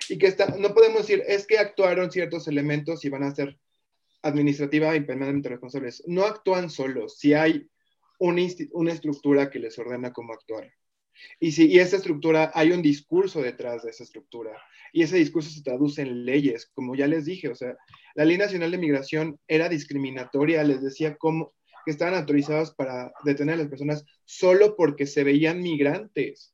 [0.09, 3.57] Y que está, no podemos decir, es que actuaron ciertos elementos y van a ser
[4.21, 6.03] administrativa y penalmente responsables.
[6.05, 7.17] No actúan solos.
[7.17, 7.67] Si hay
[8.21, 10.71] una, estructura que les ordena cómo actuar.
[11.39, 14.61] Y si y esa estructura, hay un discurso detrás de esa estructura.
[14.93, 17.75] Y ese discurso se traduce en leyes, como ya les dije, o sea,
[18.15, 21.53] la Ley Nacional de Migración era discriminatoria, les decía cómo
[21.83, 26.53] que estaban autorizados para detener a las personas solo porque se veían migrantes.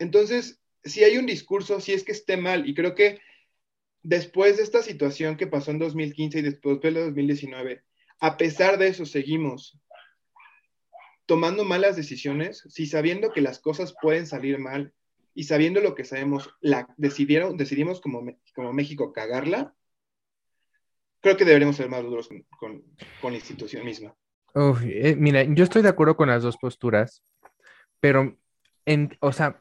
[0.00, 3.20] Entonces, si hay un discurso, si es que esté mal, y creo que
[4.02, 7.84] después de esta situación que pasó en 2015 y después de 2019,
[8.20, 9.78] a pesar de eso seguimos
[11.26, 14.94] tomando malas decisiones, si sabiendo que las cosas pueden salir mal
[15.34, 19.74] y sabiendo lo que sabemos, la, decidieron, decidimos como, como México cagarla,
[21.20, 22.82] creo que deberíamos ser más duros con,
[23.22, 24.14] la institución misma.
[24.84, 27.22] Eh, mira, yo estoy de acuerdo con las dos posturas,
[28.00, 28.38] pero,
[28.86, 29.60] en, o sea,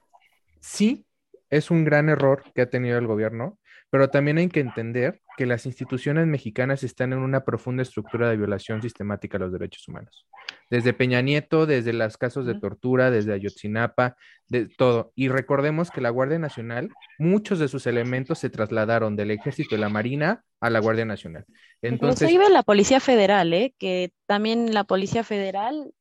[0.61, 1.05] sí
[1.49, 3.59] es un gran error que ha tenido el gobierno,
[3.95, 8.35] pero también hay que entender que las instituciones mexicanas están en una profunda estructura de
[8.35, 10.27] violación sistemática a los derechos humanos.
[10.69, 14.17] Desde Peña Nieto, desde los casos de tortura, desde Ayotzinapa,
[14.49, 15.13] de todo.
[15.15, 19.77] Y recordemos que la Guardia Nacional, muchos de sus elementos se trasladaron del Ejército y
[19.77, 21.45] la Marina a la Guardia Nacional.
[21.81, 23.75] Entonces, Inclusive la Policía Federal, ¿eh?
[23.79, 25.93] que también la Policía Federal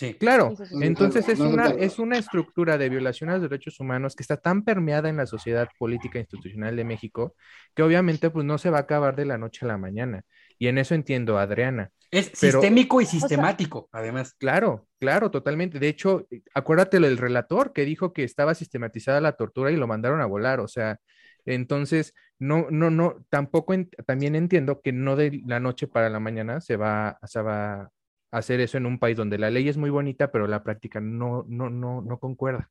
[0.00, 0.54] Sí, claro.
[0.80, 4.64] Entonces es una, es una estructura de violación a los derechos humanos que está tan
[4.64, 7.34] permeada en la sociedad política e institucional de México
[7.74, 10.22] que obviamente pues no se va a acabar de la noche a la mañana.
[10.58, 11.90] Y en eso entiendo a Adriana.
[12.10, 14.32] Es sistémico y sistemático, además.
[14.38, 15.78] Claro, claro, totalmente.
[15.78, 20.22] De hecho, acuérdate del relator que dijo que estaba sistematizada la tortura y lo mandaron
[20.22, 20.60] a volar.
[20.60, 20.98] O sea,
[21.44, 23.74] entonces, no, no, no, tampoco
[24.06, 27.90] también entiendo que no de la noche para la mañana se va, se va
[28.30, 31.44] hacer eso en un país donde la ley es muy bonita, pero la práctica no,
[31.48, 32.70] no, no, no concuerda.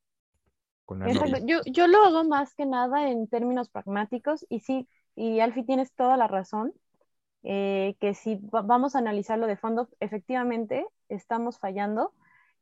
[0.84, 5.40] Con la Yo, yo lo hago más que nada en términos pragmáticos y sí, y
[5.40, 6.72] Alfie tienes toda la razón,
[7.42, 12.12] eh, que si vamos a analizarlo de fondo, efectivamente estamos fallando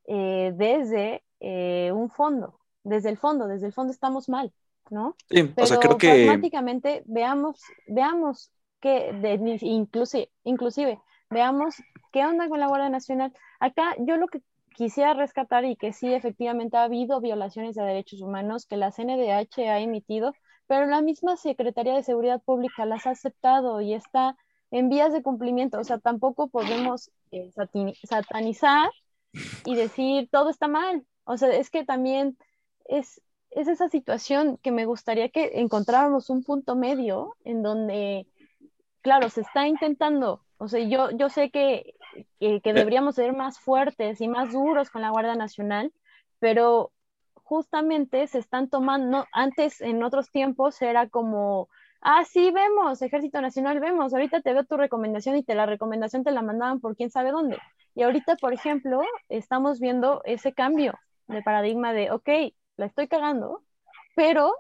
[0.07, 4.53] eh, desde eh, un fondo, desde el fondo, desde el fondo estamos mal,
[4.91, 5.17] ¿no?
[5.31, 6.09] Sí, Pero o sea, creo que...
[6.27, 11.77] pragmáticamente veamos, veamos que de, inclusive, inclusive veamos
[12.13, 13.33] qué onda con la Guardia Nacional.
[13.61, 14.43] Acá yo lo que
[14.75, 19.59] quisiera rescatar y que sí, efectivamente ha habido violaciones de derechos humanos que la CNDH
[19.69, 20.35] ha emitido,
[20.67, 24.37] pero la misma Secretaría de Seguridad Pública las ha aceptado y está
[24.71, 25.81] en vías de cumplimiento.
[25.81, 27.51] O sea, tampoco podemos eh,
[28.05, 28.89] satanizar
[29.65, 31.05] y decir todo está mal.
[31.25, 32.39] O sea, es que también
[32.85, 38.27] es, es esa situación que me gustaría que encontráramos un punto medio en donde,
[39.03, 42.61] claro, se está intentando o sea, yo, yo sé que, que, eh.
[42.63, 45.93] deberíamos ser más fuertes y más duros con la Guardia Nacional,
[46.39, 46.93] pero
[47.35, 51.69] justamente se están tomando, antes en otros tiempos era como,
[52.01, 56.25] ah, sí, vemos, Ejército Nacional, vemos, ahorita te veo tu recomendación y te la recomendación
[56.25, 57.59] te la mandaban por quién sabe dónde.
[57.95, 62.29] Y ahorita, por ejemplo, estamos viendo ese cambio de paradigma de, ok,
[62.77, 63.63] la estoy cagando,
[64.15, 64.55] pero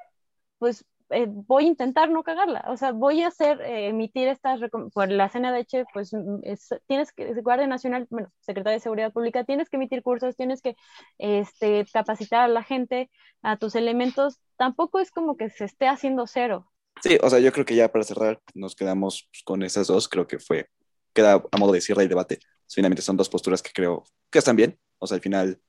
[0.58, 4.60] pues eh, voy a intentar no cagarla, o sea, voy a hacer, eh, emitir estas,
[4.92, 6.40] por la CNDH, pues mm,
[6.86, 10.76] tienes que, Guardia Nacional, bueno, Secretaría de Seguridad Pública, tienes que emitir cursos, tienes que
[11.18, 13.10] este, capacitar a la gente,
[13.42, 16.70] a tus elementos, tampoco es como que se esté haciendo cero.
[17.02, 20.26] Sí, o sea, yo creo que ya para cerrar nos quedamos con esas dos, creo
[20.26, 20.66] que fue,
[21.14, 24.56] queda a modo de cierre y debate, finalmente son dos posturas que creo que están
[24.56, 25.60] bien, o sea, al final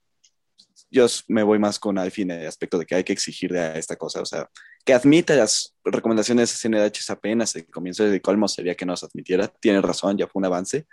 [0.90, 3.76] yo me voy más con al fin el aspecto de que hay que exigirle a
[3.76, 4.48] esta cosa, o sea,
[4.84, 9.48] que admita las recomendaciones de CNDH apenas el comienzo de Colmo sería que nos admitiera,
[9.48, 10.86] tiene razón, ya fue un avance,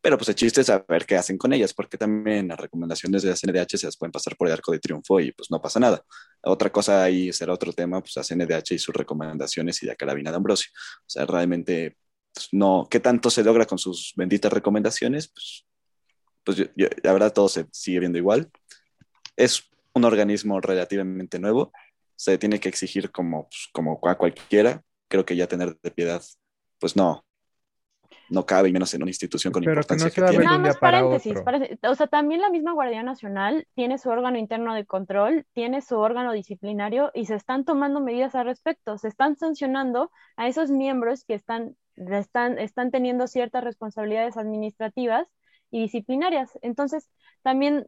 [0.00, 3.30] pero pues el chiste es saber qué hacen con ellas, porque también las recomendaciones de
[3.30, 5.80] la CNDH se las pueden pasar por el arco de triunfo y pues no pasa
[5.80, 6.04] nada.
[6.42, 10.30] Otra cosa ahí será otro tema, pues la CNDH y sus recomendaciones y la carabina
[10.30, 10.70] de Ambrosio.
[11.00, 11.96] O sea, realmente,
[12.34, 15.28] pues no, ¿qué tanto se logra con sus benditas recomendaciones?
[15.28, 15.66] Pues,
[16.44, 18.50] pues la verdad todo se sigue viendo igual
[19.36, 21.72] es un organismo relativamente nuevo,
[22.16, 24.82] se tiene que exigir como, pues, como a cualquiera.
[25.08, 26.22] Creo que ya tener de piedad,
[26.78, 27.24] pues no,
[28.30, 30.44] no cabe, y menos en una institución con importancia que, tiene.
[30.44, 31.36] Nada más paréntesis,
[31.82, 35.98] o sea, también la misma Guardia Nacional tiene su órgano interno de control, tiene su
[35.98, 41.24] órgano disciplinario y se están tomando medidas al respecto, se están sancionando a esos miembros
[41.24, 45.28] que están, están, están teniendo ciertas responsabilidades administrativas
[45.70, 46.50] y disciplinarias.
[46.62, 47.10] Entonces,
[47.42, 47.86] también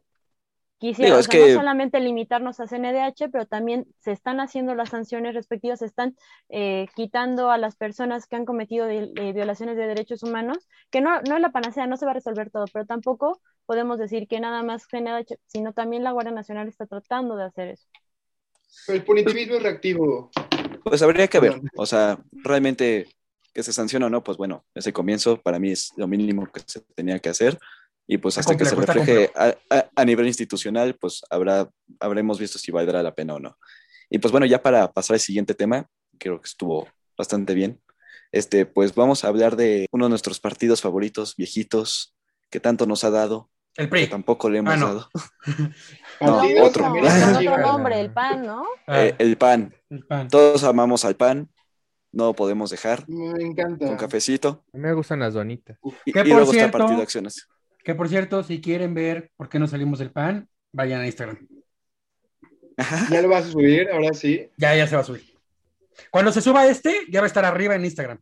[0.79, 5.85] Quisiera no solamente limitarnos a CNDH, pero también se están haciendo las sanciones respectivas, se
[5.85, 6.15] están
[6.49, 11.35] eh, quitando a las personas que han cometido violaciones de derechos humanos, que no, no
[11.35, 14.61] es la panacea, no se va a resolver todo, pero tampoco podemos decir que nada
[14.61, 17.87] más CNDH, sino también la Guardia Nacional está tratando de hacer eso.
[18.87, 20.29] el punitivismo es reactivo.
[20.83, 23.07] Pues habría que ver, o sea, realmente
[23.51, 26.61] que se sanciona o no, pues bueno, ese comienzo para mí es lo mínimo que
[26.63, 27.57] se tenía que hacer
[28.07, 33.03] y pues hasta que se refleje a, nivel institucional, pues habrá, habremos visto si valdrá
[33.03, 33.57] la pena o no.
[34.09, 37.81] Y pues bueno, ya para pasar al siguiente tema, creo que estuvo bastante bien.
[38.31, 42.15] Este, pues vamos a hablar de uno de nuestros partidos favoritos, viejitos,
[42.49, 43.49] que tanto nos ha dado.
[43.75, 44.05] El PRI.
[44.05, 45.09] Que tampoco le hemos ah, dado.
[46.21, 46.85] no, otro.
[46.93, 48.63] otro nombre, el PAN, ¿no?
[48.87, 49.75] Eh, el, PAN.
[49.89, 50.29] el PAN.
[50.29, 51.49] Todos amamos al PAN
[52.11, 53.07] no podemos dejar.
[53.07, 53.85] Me encanta.
[53.85, 54.63] Un cafecito.
[54.73, 55.77] A mí me gustan las donitas.
[56.05, 57.47] Y, y por luego está cierto- partido de acciones.
[57.87, 61.47] Que por cierto, si quieren ver por qué no salimos del pan, vayan a Instagram.
[63.09, 64.49] Ya lo vas a subir, ahora sí.
[64.57, 65.23] Ya, ya se va a subir.
[66.11, 68.19] Cuando se suba este, ya va a estar arriba en Instagram.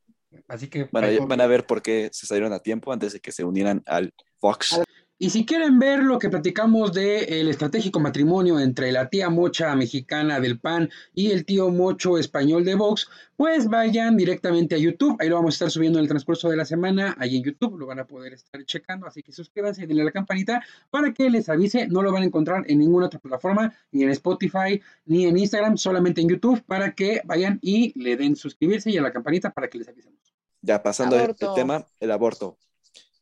[0.48, 3.20] Así que Van a, van a ver por qué se salieron a tiempo antes de
[3.20, 4.80] que se unieran al Fox.
[5.18, 10.42] Y si quieren ver lo que platicamos del estratégico matrimonio entre la tía mocha mexicana
[10.42, 15.16] del PAN y el tío mocho español de Vox, pues vayan directamente a YouTube.
[15.22, 17.16] Ahí lo vamos a estar subiendo en el transcurso de la semana.
[17.18, 19.08] Ahí en YouTube lo van a poder estar checando.
[19.08, 21.88] Así que suscríbanse y denle a la campanita para que les avise.
[21.88, 25.78] No lo van a encontrar en ninguna otra plataforma, ni en Spotify, ni en Instagram,
[25.78, 29.70] solamente en YouTube, para que vayan y le den suscribirse y a la campanita para
[29.70, 30.20] que les avisemos.
[30.62, 32.58] Ya pasando el, tema, el aborto.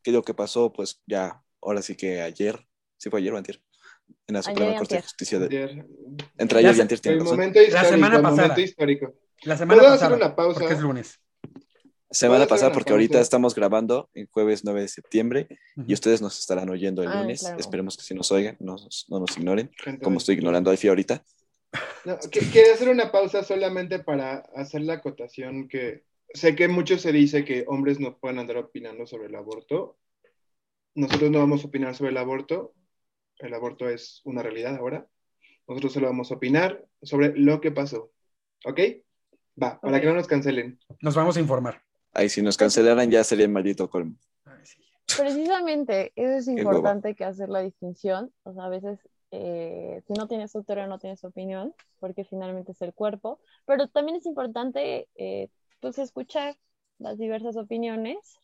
[0.02, 0.74] ¿Qué es lo que pasó?
[0.74, 2.60] Pues ya, ahora sí que ayer,
[2.98, 3.62] sí fue ayer o antier,
[4.28, 5.02] en la Suprema y Corte de.
[5.02, 5.40] Justicia.
[5.40, 5.86] De, Ayer.
[6.38, 7.38] entre ayer y se- antier, tiene El razón.
[7.38, 7.90] momento histórico.
[7.90, 8.42] semana el pasada.
[8.42, 9.14] momento histórico.
[9.44, 10.60] La semana ¿Puedo hacer pasada, una pausa?
[10.60, 11.20] porque es lunes.
[12.12, 15.48] Semana ¿Puedo hacer pasada, porque ahorita estamos grabando en jueves 9 de septiembre
[15.88, 17.40] y ustedes nos estarán oyendo el Ah, lunes.
[17.42, 17.58] claro.
[17.60, 20.74] Esperemos que si nos oigan, no, nos- no nos ignoren, Gente, como estoy ignorando a
[20.74, 21.24] Alfie ahorita.
[22.06, 26.04] No, que- quería hacer una pausa solamente para hacer la acotación que
[26.36, 29.98] sé que mucho se dice que hombres no pueden andar opinando sobre el aborto.
[30.96, 32.74] Nosotros no vamos a opinar sobre el aborto.
[33.40, 35.08] El aborto es una realidad ahora.
[35.68, 38.12] Nosotros solo vamos a opinar sobre lo que pasó.
[38.66, 38.80] ¿Ok?
[39.62, 40.80] Va, para que no nos cancelen.
[41.02, 41.82] Nos vamos a informar.
[42.12, 44.16] Ahí si nos cancelaran ya sería el maldito colmo.
[44.46, 44.84] Ay, sí.
[45.18, 48.32] Precisamente, eso es importante que hacer la distinción.
[48.44, 49.00] O sea, a veces,
[49.32, 53.40] eh, si no tienes útero, no tienes opinión, porque finalmente es el cuerpo.
[53.66, 56.56] Pero también es importante, eh, pues, escuchar
[57.00, 58.40] las diversas opiniones.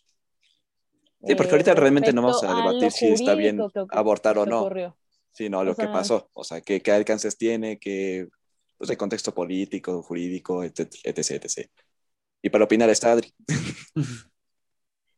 [1.26, 4.44] Sí, porque eh, ahorita realmente no vamos a debatir si está bien que abortar o
[4.46, 4.60] que no.
[4.62, 4.98] ocurrió.
[5.32, 6.30] Sí, no, lo O que sea- pasó.
[6.34, 8.28] O sea, qué, qué alcances tiene, qué,
[8.78, 11.70] pues, el contexto político, jurídico, etc, etc, etc.
[12.42, 13.34] Y para opinar está Adri.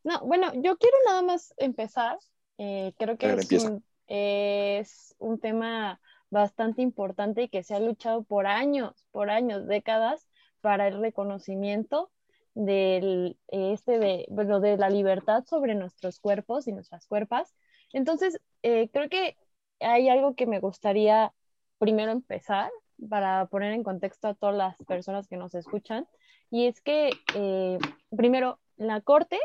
[0.03, 2.17] No, bueno, yo quiero nada más empezar.
[2.57, 8.23] eh, creo que es un, es un tema bastante importante y que se ha luchado
[8.23, 10.27] por años, por años, décadas,
[10.61, 12.11] para el reconocimiento
[12.53, 17.55] del, este de, bueno, de la libertad sobre nuestros cuerpos y nuestras cuerpas.
[17.93, 19.37] Entonces, eh, creo que
[19.79, 21.33] hay algo que me gustaría
[21.77, 22.71] primero empezar
[23.09, 26.07] para poner en contexto a todas las personas que nos escuchan,
[26.51, 27.79] y es que eh,
[28.15, 29.39] primero la Corte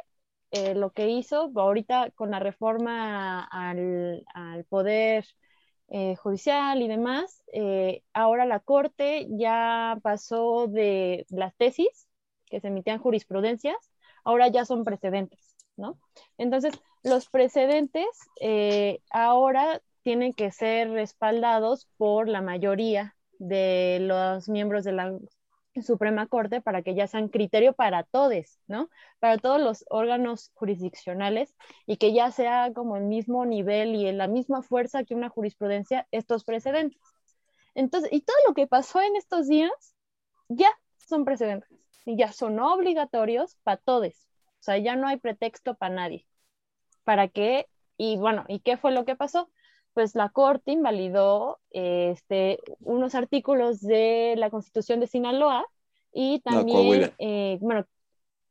[0.50, 5.26] eh, lo que hizo ahorita con la reforma al, al poder
[6.18, 7.44] judicial y demás,
[8.12, 12.05] ahora la Corte ya pasó de las tesis
[12.46, 13.76] que se emitían jurisprudencias,
[14.24, 15.98] ahora ya son precedentes, ¿no?
[16.38, 18.06] Entonces, los precedentes
[18.40, 25.18] eh, ahora tienen que ser respaldados por la mayoría de los miembros de la
[25.82, 28.88] Suprema Corte para que ya sean criterio para todos, ¿no?
[29.20, 31.54] Para todos los órganos jurisdiccionales
[31.86, 35.28] y que ya sea como el mismo nivel y en la misma fuerza que una
[35.28, 37.00] jurisprudencia estos precedentes.
[37.74, 39.94] Entonces, y todo lo que pasó en estos días
[40.48, 40.70] ya
[41.06, 41.68] son precedentes
[42.06, 44.14] y ya son obligatorios para todos.
[44.60, 46.26] O sea, ya no hay pretexto para nadie.
[47.04, 47.66] ¿Para qué?
[47.98, 49.50] Y bueno, ¿y qué fue lo que pasó?
[49.92, 55.66] Pues la Corte invalidó este, unos artículos de la Constitución de Sinaloa
[56.12, 57.12] y también, Coahuila.
[57.18, 57.86] eh, bueno,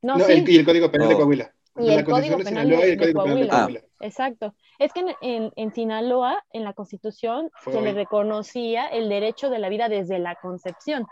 [0.01, 1.19] no, No, sí, el, y el Código Penal de No.
[1.19, 1.51] Coahuila.
[1.77, 3.47] Y el la Constitución Código de Penal Sinaloa de- y el de Código Penal de
[3.47, 3.79] Coahuila.
[3.79, 3.81] Coahuila.
[4.01, 4.55] Exacto.
[4.79, 9.49] Es que en, en- en Sinaloa, en la Constitución, Fue se le reconocía el derecho
[9.49, 11.05] de la vida desde la concepción.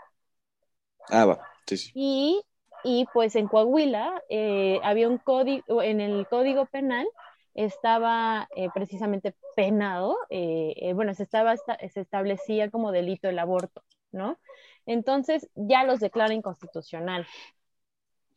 [1.10, 1.40] Ah, va.
[1.66, 1.90] Sí, sí.
[1.94, 2.42] Y,
[2.84, 7.06] y pues en Coahuila eh, había un código, en el Código Penal
[7.54, 13.38] estaba eh, precisamente penado, eh, eh, bueno, se, estaba, esta- se establecía como delito el
[13.38, 14.38] aborto, ¿no?
[14.86, 17.26] Entonces ya los declara inconstitucional.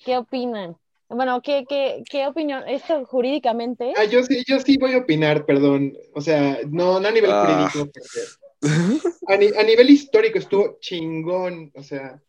[0.05, 0.77] ¿Qué opinan?
[1.09, 2.63] Bueno, ¿qué, qué, qué opinión?
[2.67, 5.93] Esto jurídicamente, Ah, yo sí, yo sí voy a opinar, perdón.
[6.13, 7.69] O sea, no, no a nivel Ah.
[7.71, 7.91] jurídico.
[7.91, 12.21] porque- A, ni- a nivel histórico estuvo chingón, o sea,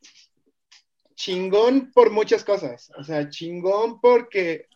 [1.18, 2.92] chingón por muchas cosas.
[2.96, 4.68] O sea, chingón porque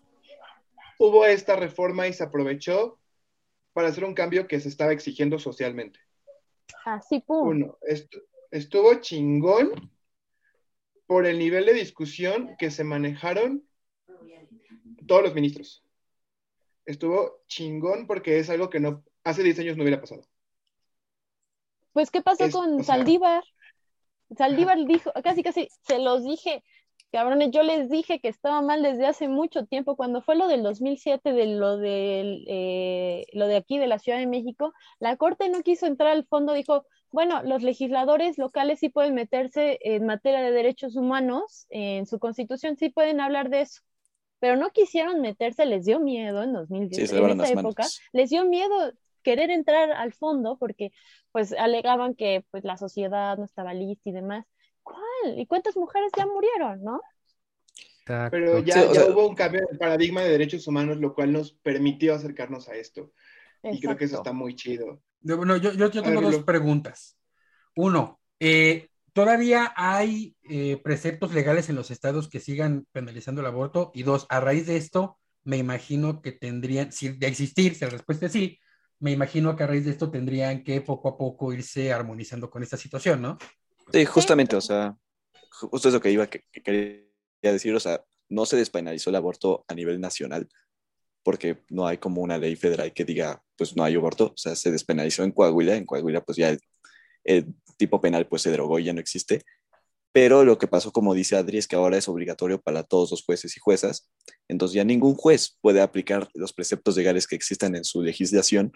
[0.99, 2.99] hubo esta reforma y se aprovechó
[3.73, 6.01] para hacer un cambio que se estaba exigiendo socialmente.
[6.85, 7.49] así, pum.
[7.49, 9.93] Uno, estu- estuvo chingón
[11.07, 13.65] por el nivel de discusión que se manejaron
[15.07, 15.85] todos los ministros.
[16.85, 20.27] Estuvo chingón porque es algo que no hace 10 años no hubiera pasado.
[21.93, 22.97] Pues, ¿qué pasó Es- con sea-
[24.37, 24.79] Saldívar?
[24.87, 26.63] Dijo, casi, casi, se los dije,
[27.13, 30.63] cabrones, yo les dije que estaba mal desde hace mucho tiempo, cuando fue lo del
[30.63, 35.49] 2007, de lo, del, eh, lo de aquí, de la Ciudad de México, la Corte
[35.49, 40.41] no quiso entrar al fondo, dijo, bueno, los legisladores locales sí pueden meterse en materia
[40.41, 43.83] de derechos humanos, en su constitución sí pueden hablar de eso,
[44.39, 48.01] pero no quisieron meterse, les dio miedo en 2010, Sí, en esa época, manos.
[48.13, 48.93] les dio miedo
[49.23, 50.93] querer entrar al fondo porque
[51.33, 54.45] pues alegaban que pues la sociedad no estaba lista y demás.
[54.83, 55.39] ¿Cuál?
[55.39, 57.01] ¿Y cuántas mujeres ya murieron, no?
[58.01, 58.31] Exacto.
[58.33, 60.99] Pero ya, Sí, o ya sea- hubo un cambio en el paradigma de derechos humanos,
[60.99, 63.13] lo cual nos permitió acercarnos a esto.
[63.63, 65.03] Y creo que eso está muy chido.
[65.21, 67.17] Yo- Bueno, yo, yo, yo tengo ver, dos preguntas.
[67.77, 73.93] Uno, eh, ¿todavía hay eh, preceptos legales en los estados que sigan penalizando el aborto?
[73.95, 77.91] Y dos, a raíz de esto, me imagino que tendrían, si de existir, si la
[77.93, 78.59] respuesta es sí,
[79.03, 82.63] me imagino que a raíz de esto tendrían que poco a poco irse armonizando con
[82.63, 83.37] esta situación, ¿no?
[83.93, 84.97] Sí, justamente, o sea,
[85.61, 89.11] ju- justo es lo que iba que, que quería decir, o sea, no se despenalizó
[89.11, 90.49] el aborto a nivel nacional,
[91.25, 94.55] porque no hay como una ley federal que diga, pues no hay aborto, o sea,
[94.55, 96.61] se despenalizó en Coahuila, en Coahuila pues ya el,
[97.25, 99.43] el tipo penal pues se derogó y ya no existe,
[100.13, 103.25] pero lo que pasó, como dice Adri, es que ahora es obligatorio para todos los
[103.25, 104.11] jueces y juezas,
[104.47, 108.73] entonces ya ningún juez puede aplicar los preceptos legales que existan en su legislación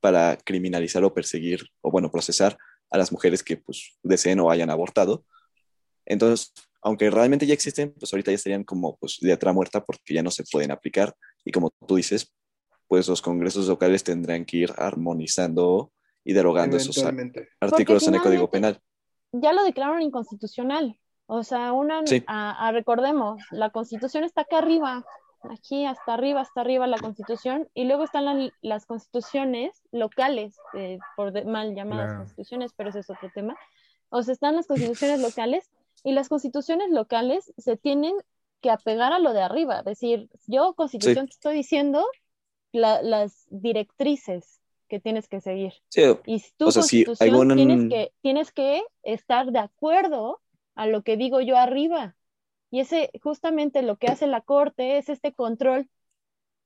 [0.00, 2.56] para criminalizar o perseguir, o bueno, procesar
[2.90, 5.24] a las mujeres que pues deseen o hayan abortado.
[6.04, 10.22] Entonces, aunque realmente ya existen, pues ahorita ya estarían como pues letra muerta porque ya
[10.22, 12.32] no se pueden aplicar y como tú dices,
[12.86, 15.92] pues los congresos locales tendrán que ir armonizando
[16.24, 17.02] y derogando esos
[17.60, 18.80] artículos en el Código Penal.
[19.32, 20.98] ya lo declararon inconstitucional.
[21.26, 22.22] O sea, una, Sí.
[22.28, 25.04] a- a- recordemos, la constitución está acá arriba,
[25.50, 30.98] aquí hasta arriba, hasta arriba la constitución, y luego están la- las constituciones locales, eh,
[31.16, 32.18] por de- mal llamadas Claro.
[32.20, 33.56] constituciones, pero ese es otro tema.
[34.10, 35.70] O sea, están las constituciones locales,
[36.04, 38.14] y las constituciones locales se tienen
[38.60, 42.04] que apegar a lo de arriba, decir, yo constitución te estoy diciendo
[42.72, 45.72] la- las directrices que tienes que seguir.
[45.88, 47.04] Sí, Y tu O sea, si
[47.80, 50.40] un- que, tienes que estar de acuerdo
[50.76, 52.14] a lo que digo yo arriba.
[52.76, 55.88] Y ese, justamente lo que hace la Corte es este control.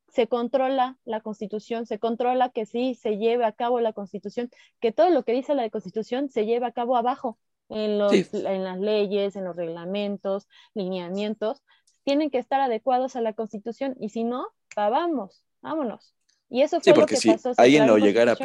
[0.09, 4.51] Se controla la Constitución, se controla que sí se lleve a cabo la Constitución,
[4.81, 7.39] que todo lo que dice la Constitución se lleve a cabo abajo,
[7.69, 8.27] en, los, Sí.
[8.33, 11.63] en las leyes, en los reglamentos, lineamientos,
[12.03, 16.13] tienen que estar adecuados a la Constitución, y si no, vamos, vámonos.
[16.49, 17.53] Y eso Sí, fue lo porque que si pasó.
[17.57, 18.37] alguien lo llegara a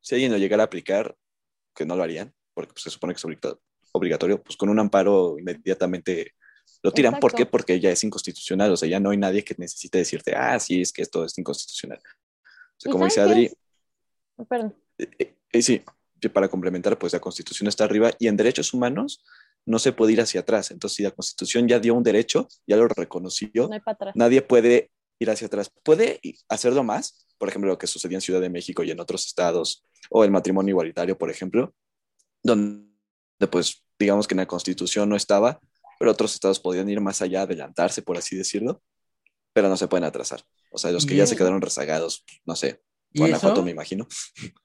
[0.00, 1.14] si alguien lo llegara a aplicar,
[1.74, 3.56] que no lo harían, porque pues, se supone que es
[3.92, 6.32] obligatorio, pues con un amparo inmediatamente
[6.82, 7.18] lo tiran.
[7.18, 7.46] ¿Por qué?
[7.46, 10.80] Porque ya es inconstitucional, o sea, ya no hay nadie que necesite decirte, ah, sí,
[10.80, 11.98] es que esto es inconstitucional.
[11.98, 13.56] O sea, ¿Y como dice Adri, es?
[14.48, 14.74] Perdón.
[14.98, 15.82] eh, eh, eh, sí,
[16.32, 19.24] para complementar, pues la constitución está arriba y en derechos humanos
[19.66, 20.70] no se puede ir hacia atrás.
[20.70, 23.78] Entonces, si la constitución ya dio un derecho, ya lo reconoció, No
[24.14, 25.70] nadie puede ir hacia atrás.
[25.82, 29.26] Puede hacerlo más, por ejemplo, lo que sucedía en Ciudad de México y en otros
[29.26, 31.74] estados, o el matrimonio igualitario, por ejemplo,
[32.42, 32.88] donde
[33.50, 35.60] pues digamos que en la constitución no estaba,
[35.98, 38.82] pero otros estados podían ir más allá, adelantarse, por así decirlo,
[39.52, 40.42] pero no se pueden atrasar.
[40.70, 42.82] O sea, los que ya se quedaron rezagados, no sé,
[43.12, 44.06] Y Guanajuato eso, me imagino.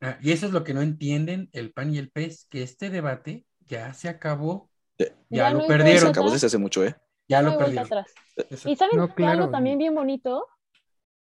[0.02, 2.90] ah, y eso es lo que no entienden el PAN y el PES, que este
[2.90, 4.70] debate ya se acabó,
[5.00, 6.96] Ya- ya, Ya no lo hay Se perdieron, acabó desde hace mucho, ¿eh?
[7.28, 7.86] ya No lo perdieron.
[7.86, 8.14] atrás.
[8.66, 9.42] Y saben No, que claro.
[9.44, 10.48] algo también bien bonito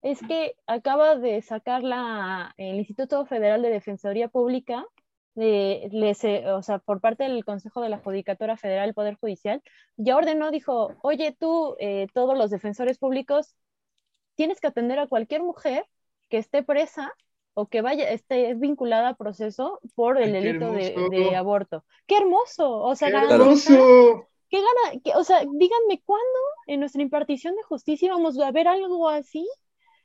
[0.01, 4.83] es que acaba de sacar la, el Instituto Federal de Defensoría Pública,
[5.35, 9.61] les, eh, o sea, por parte del Consejo de la Judicatura Federal del Poder Judicial,
[9.97, 13.55] ya ordenó, dijo, oye tú, eh, todos los defensores públicos,
[14.35, 15.85] tienes que atender a cualquier mujer
[16.29, 17.13] que esté presa
[17.53, 21.83] o que vaya, esté vinculada a proceso por el Ay, delito de, aborto.
[22.07, 22.77] ¡Qué hermoso!
[22.77, 24.27] O sea, ¡Qué hermoso!
[24.49, 25.01] ¿Qué gana?
[25.03, 29.47] qué- o sea, díganme cuándo en nuestra impartición de justicia vamos a ver algo así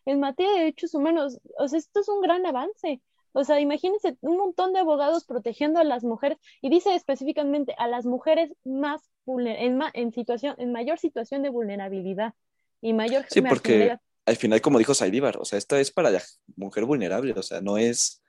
[0.04, 1.40] en materia de derechos humanos.
[1.58, 3.02] O sea, esto es un gran avance.
[3.38, 7.86] O sea, imagínense un montón de abogados protegiendo a las mujeres y dice específicamente a
[7.86, 12.32] las mujeres más vulner- en, ma- en situación, en mayor situación de vulnerabilidad
[12.80, 16.22] y mayor Sí, porque al final, como dijo Saldívar, o sea, esto es para la
[16.56, 18.22] mujer vulnerable, o sea, no es,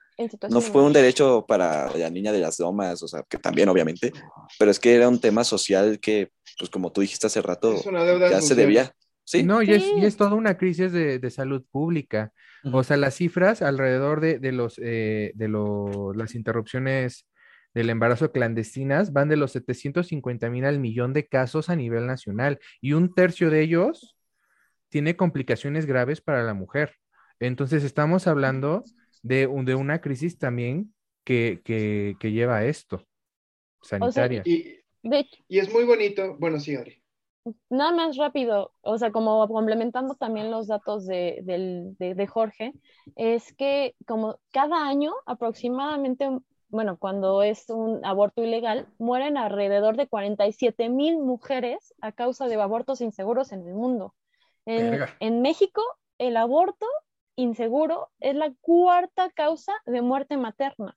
[0.50, 4.12] no fue un derecho para la niña de las lomas, o sea, que también obviamente,
[4.58, 7.86] pero es que era un tema social que, pues como tú dijiste hace rato, Es
[7.86, 8.92] una deuda ya se debía.
[9.30, 12.32] Sí, No, y es, y es toda una crisis de, de salud pública.
[12.70, 17.26] O sea, las cifras alrededor de, de los, eh, de lo- las interrupciones
[17.74, 22.58] del embarazo clandestinas van de los 750 mil al millón de casos a nivel nacional
[22.80, 24.16] y un tercio de ellos
[24.88, 26.94] tiene complicaciones graves para la mujer.
[27.40, 28.84] Entonces, estamos hablando
[29.22, 33.06] de, un- de una crisis también que, que, que lleva a esto,
[33.82, 34.42] sanitaria.
[34.46, 34.78] Y,
[35.48, 36.36] y es muy bonito.
[36.38, 37.02] Bueno, sí, Adri.
[37.70, 42.72] Nada más rápido, o sea, como complementando también los datos de, del- de- de Jorge,
[43.16, 46.28] es que como cada año aproximadamente
[46.70, 52.60] bueno, cuando es un aborto ilegal, mueren alrededor de 47 mil mujeres a causa de
[52.60, 54.14] abortos inseguros en el mundo.
[54.66, 55.82] En, en, México,
[56.18, 56.86] el aborto
[57.36, 60.96] inseguro es la cuarta causa de muerte materna.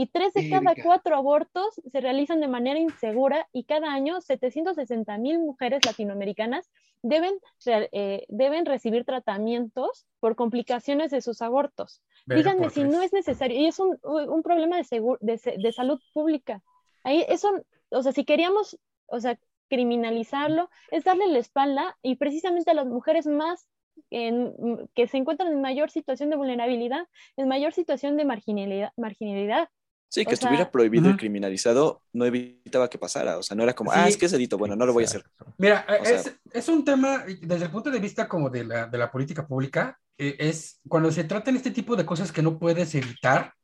[0.00, 5.18] Y tres de cada cuatro abortos se realizan de manera insegura y cada año 760
[5.18, 6.70] mil mujeres latinoamericanas
[7.02, 7.34] deben,
[7.66, 12.00] eh, deben recibir tratamientos por complicaciones de sus abortos.
[12.24, 13.60] Díganme si no es necesario.
[13.60, 16.62] Y es un, un problema de, de, de, salud pública.
[17.04, 17.50] Ahí eso,
[17.90, 19.38] o sea, si queríamos, o sea,
[19.68, 23.68] criminalizarlo, es darle la espalda y precisamente a las mujeres más
[24.08, 29.68] en, que se encuentran en mayor situación de vulnerabilidad, en mayor situación de marginalidad, marginalidad
[30.10, 33.38] Sí, que estuviera prohibido y criminalizado no evitaba que pasara.
[33.38, 35.06] O sea, no era como, ah, es que es delito, bueno, no lo voy a
[35.06, 35.24] hacer.
[35.56, 39.08] Mira, es, es, un tema, desde el punto de vista como de la, de la
[39.08, 43.54] política pública, eh, es cuando se tratan este tipo de cosas que no puedes evitar,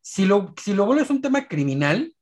[0.00, 2.16] si lo, si lo vuelves un tema criminal,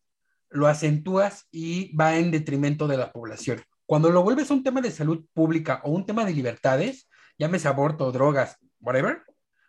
[0.50, 3.62] lo acentúas y va en detrimento de la población.
[3.86, 8.12] Cuando lo vuelves un tema de salud pública o un tema de libertades, llámese aborto,
[8.12, 9.22] drogas, whatever,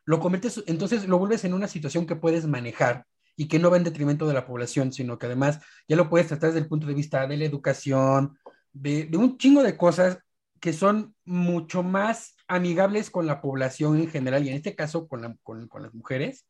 [0.03, 3.05] lo conviertes, entonces lo vuelves en una situación que puedes manejar
[3.39, 6.27] y que no va en detrimento de la población, sino que además ya lo puedes
[6.27, 8.37] tratar desde el punto de vista de la educación,
[8.73, 10.19] de, un chingo de cosas
[10.59, 15.39] que son mucho más amigables con la población en general y en este caso con,
[15.41, 16.47] con, las mujeres,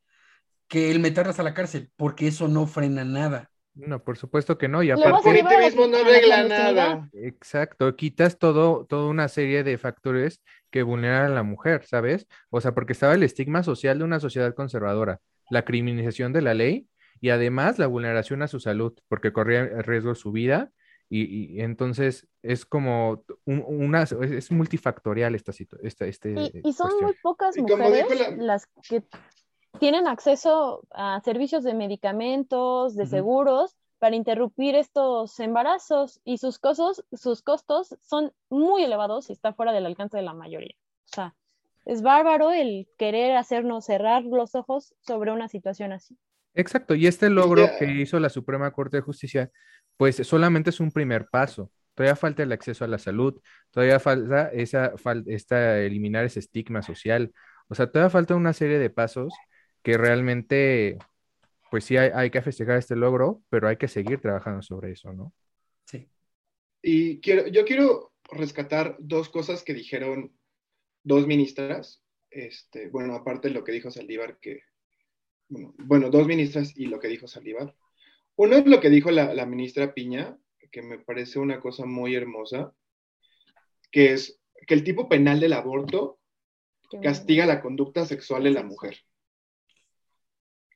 [0.66, 3.52] que el meterlas a la cárcel, porque eso no frena nada.
[3.74, 4.82] No, por supuesto que no.
[4.82, 5.30] Y aparte,
[5.60, 7.08] mismo no arregla nada.
[7.12, 12.26] Exacto, quitas todo, toda una serie de factores que vulneran a la mujer, ¿sabes?
[12.48, 15.20] O sea, porque estaba el estigma social de una sociedad conservadora
[15.50, 16.88] la criminalización de la ley
[17.20, 20.72] y además la vulneración a su salud, porque corría riesgo su vida.
[21.12, 25.86] Y, entonces es como una, es multifactorial esta situación.
[26.08, 29.02] Este, y, son muy pocas mujeres las que
[29.80, 37.04] tienen acceso a servicios de medicamentos, de seguros, para interrumpir estos embarazos y sus costos,
[37.12, 40.74] sus costos son muy elevados y está fuera del alcance de la mayoría.
[41.04, 41.34] O sea,
[41.84, 46.18] es bárbaro el querer hacernos cerrar los ojos sobre una situación así.
[46.54, 49.50] Exacto, y este logro que hizo la Suprema Corte de Justicia,
[49.96, 51.70] pues solamente es un primer paso.
[51.94, 54.94] Todavía falta el acceso a la salud, todavía falta esa,
[55.26, 57.32] esta, eliminar ese estigma social.
[57.68, 59.34] O sea, todavía falta una serie de pasos
[59.82, 60.98] que realmente,
[61.70, 65.12] pues sí hay, hay que festejar este logro, pero hay que seguir trabajando sobre eso,
[65.12, 65.32] ¿no?
[65.84, 66.08] Sí.
[66.82, 70.32] Y quiero, yo quiero rescatar dos cosas que dijeron
[71.02, 74.62] dos ministras, este, bueno, aparte de lo que dijo Saldívar, que,
[75.48, 77.74] bueno, dos ministras y lo que dijo Saldívar.
[78.36, 80.38] Uno es lo que dijo la, ministra Piña,
[80.70, 82.72] que me parece una cosa muy hermosa,
[83.90, 86.20] que es que el tipo penal del aborto
[87.02, 88.98] castiga la conducta sexual de la mujer.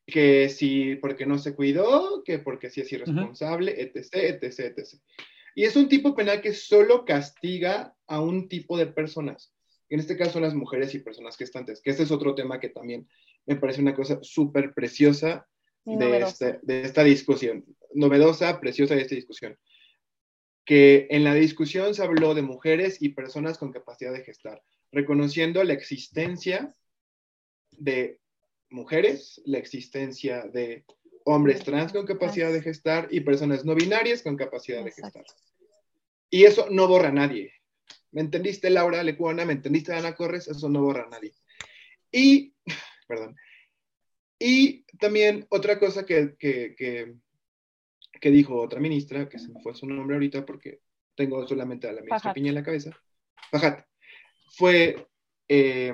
[0.06, 5.00] Que si porque no se cuidó, que porque si es irresponsable, etc, etc, etc.
[5.54, 9.53] Y es un tipo penal que solo castiga a un tipo de personas
[9.95, 12.68] en este caso son las mujeres y personas gestantes, que este es otro tema que
[12.68, 13.09] también
[13.47, 15.47] me parece una cosa súper preciosa
[15.84, 19.57] de, este, de esta discusión, novedosa, preciosa de esta discusión,
[20.64, 25.62] que en la discusión se habló de mujeres y personas con capacidad de gestar, reconociendo
[25.62, 26.74] la existencia
[27.70, 28.18] de
[28.70, 30.84] mujeres, la existencia de
[31.24, 35.24] hombres trans con capacidad de gestar y personas no binarias con capacidad de gestar.
[36.30, 37.53] Y eso no borra a nadie.
[38.14, 39.44] ¿Me entendiste, Laura Lecuona?
[39.44, 40.46] ¿Me entendiste, Ana Corres?
[40.46, 41.34] Eso no borra a nadie.
[42.12, 42.54] Y,
[43.08, 43.36] perdón.
[44.38, 47.16] Y también otra cosa que, que,
[48.30, 50.80] dijo otra ministra, que se me fue su nombre ahorita porque
[51.16, 52.90] tengo solamente a la ministra Piña en la cabeza,
[53.50, 53.84] Fajat,
[54.56, 55.08] fue
[55.48, 55.92] eh,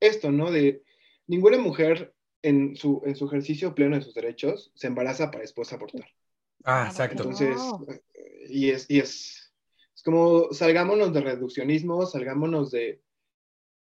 [0.00, 0.50] esto, ¿no?
[0.50, 0.82] De
[1.26, 5.72] ninguna mujer en su, en su ejercicio pleno de sus derechos se embaraza para después
[5.72, 6.06] abortar.
[6.64, 7.22] Ah, exacto.
[7.22, 7.56] Entonces,
[8.48, 9.47] y es, y es
[10.08, 13.02] como salgámonos de reduccionismo, salgámonos de,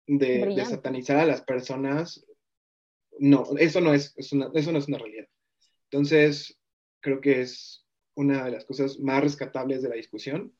[0.07, 2.25] de, satanizar a las personas.
[3.19, 5.27] No, eso no es, eso no es una realidad.
[5.91, 6.61] Entonces,
[7.01, 10.57] creo que es una de las cosas más rescatables de la discusión.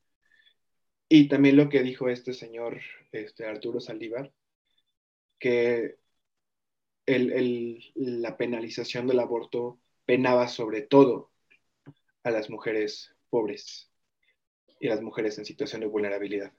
[1.09, 2.81] Y también lo que dijo este señor,
[3.13, 4.33] este Arturo Saldívar,
[5.39, 5.95] que
[7.07, 11.31] la penalización del aborto penaba sobre todo
[12.25, 13.92] a las mujeres pobres
[14.83, 16.53] y las mujeres en situación de vulnerabilidad.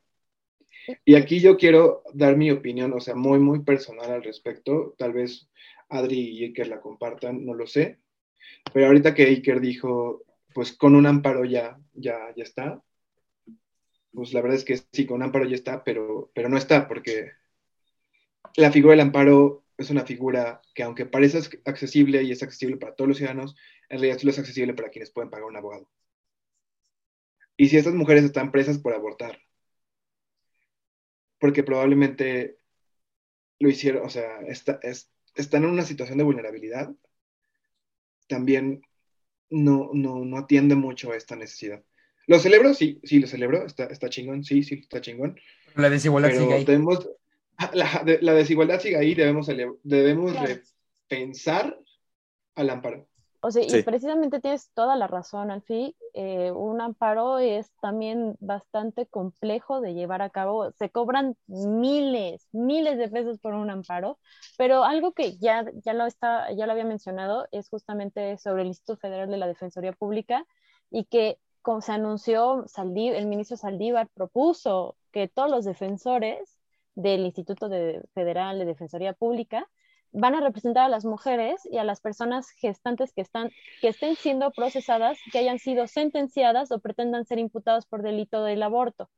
[1.03, 4.95] Y aquí yo quiero dar mi opinión, o sea, muy, muy personal al respecto.
[4.97, 5.49] Tal vez
[5.89, 7.99] Adri y Iker la compartan, no lo sé.
[8.73, 12.81] Pero ahorita que Iker dijo, pues con un amparo ya, ya, ya está.
[14.13, 16.87] Pues la verdad es que sí, con un amparo ya está, pero, pero no está,
[16.87, 17.31] porque
[18.55, 22.95] la figura del amparo es una figura que aunque parece accesible y es accesible para
[22.95, 23.57] todos los ciudadanos,
[23.89, 25.89] en realidad solo es accesible para quienes pueden pagar un abogado.
[27.57, 29.39] Y si estas mujeres están presas por abortar,
[31.39, 32.57] porque probablemente
[33.59, 36.93] lo hicieron, o sea, están en una situación de vulnerabilidad,
[38.27, 38.81] también
[39.49, 41.83] no, no, no atiende mucho a esta necesidad.
[42.27, 42.73] ¿Lo celebro?
[42.73, 45.39] Sí, sí, lo celebro, está, está chingón, sí, sí, está chingón.
[45.75, 46.65] La desigualdad sigue ahí.
[47.73, 49.47] la, la, desigualdad sigue ahí, debemos,
[49.83, 50.35] debemos
[51.07, 51.77] pensar
[52.55, 53.07] al amparo.
[53.45, 55.97] O sea, y precisamente tienes toda la razón, Alfie.
[56.13, 60.71] Eh, un amparo es también bastante complejo de llevar a cabo.
[60.79, 64.17] Se cobran miles, miles de pesos por un amparo,
[64.57, 68.69] pero algo que ya, ya, lo, está, ya lo había mencionado es justamente sobre el
[68.69, 70.45] Instituto Federal de la Defensoría Pública
[70.89, 76.61] y que, como se anunció, el ministro Saldívar propuso que todos los defensores
[76.95, 77.69] del Instituto
[78.13, 79.67] Federal de Defensoría Pública
[80.13, 83.49] van a representar a las mujeres y a las personas gestantes que, están,
[83.81, 88.63] que estén siendo procesadas, que hayan sido sentenciadas o pretendan ser imputadas por delito del
[88.63, 89.09] aborto,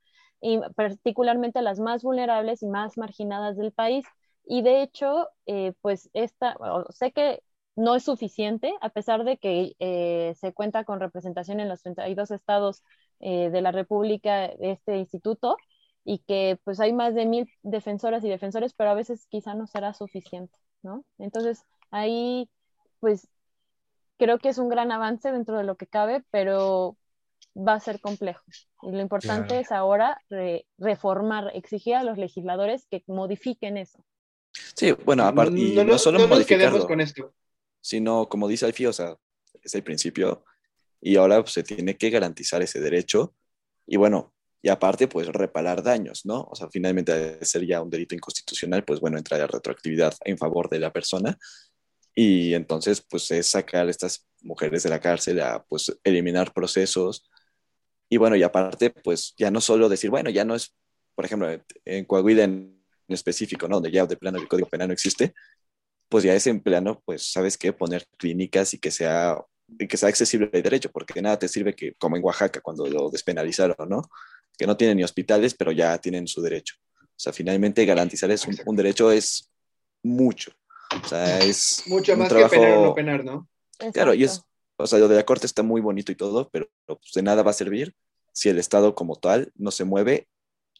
[0.41, 4.05] y particularmente a las más vulnerables y más marginadas del país.
[4.45, 6.55] Y de hecho, eh, pues esta,
[6.89, 7.41] sé que
[7.75, 12.31] no es suficiente, a pesar de que eh, se cuenta con representación en los 32
[12.31, 12.83] estados
[13.19, 15.57] eh, de la República este instituto
[16.05, 19.67] y que pues hay más de mil defensoras y defensores, pero a veces quizá no
[19.67, 20.57] será suficiente.
[20.85, 21.03] ¿No?
[21.17, 22.49] Entonces, ahí,
[23.01, 23.27] pues,
[24.17, 26.95] creo que es un gran avance dentro de lo que cabe, pero
[27.55, 28.43] va a ser complejo.
[28.83, 30.21] Y lo importante es ahora
[30.77, 34.05] reformar, exigir a los legisladores que modifiquen eso.
[34.75, 37.33] Sí, bueno, aparte, y no, solo modificarlo, con esto.
[37.81, 39.17] sino, como dice Alfie, o sea,
[39.61, 40.45] es el principio,
[41.01, 43.33] y ahora pues, se tiene que garantizar ese derecho,
[43.87, 44.34] y bueno,
[44.65, 46.41] y aparte, pues reparar daños, ¿no?
[46.49, 50.39] O sea, finalmente, de ser ya un delito inconstitucional, pues bueno, entra la retroactividad en
[50.39, 51.37] favor de la persona
[52.15, 57.29] y entonces, pues es sacar a estas mujeres de la cárcel, a pues eliminar procesos
[58.09, 60.73] y bueno, y aparte, pues ya no solo decir, bueno, ya no es,
[61.13, 61.47] por ejemplo,
[61.85, 63.75] en Coahuila en específico, ¿no?
[63.75, 65.35] Donde ya de plano el Código Penal no existe,
[66.09, 67.71] pues ya es en plano, pues, ¿sabes qué?
[67.71, 69.37] Poner clínicas y que sea,
[69.79, 72.87] y que sea accesible el derecho, porque nada te sirve que, como en Oaxaca, cuando
[72.87, 74.01] lo despenalizaron, ¿no?
[74.55, 76.75] Que no tienen ni hospitales, pero ya tienen su derecho.
[77.01, 79.49] O sea, finalmente garantizar es un, derecho es
[80.03, 80.51] mucho.
[81.03, 83.49] O sea, es mucho más que penar o no penar, ¿no?
[83.93, 84.41] Claro, y es,
[84.77, 87.43] o sea, lo de la corte está muy bonito y todo, pero pues, de nada
[87.43, 87.95] va a servir
[88.33, 90.27] si el Estado como tal no se mueve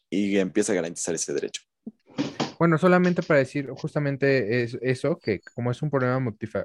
[0.10, 1.62] y empieza a garantizar ese derecho.
[2.58, 6.20] Bueno, solamente para decir justamente eso, que como es un problema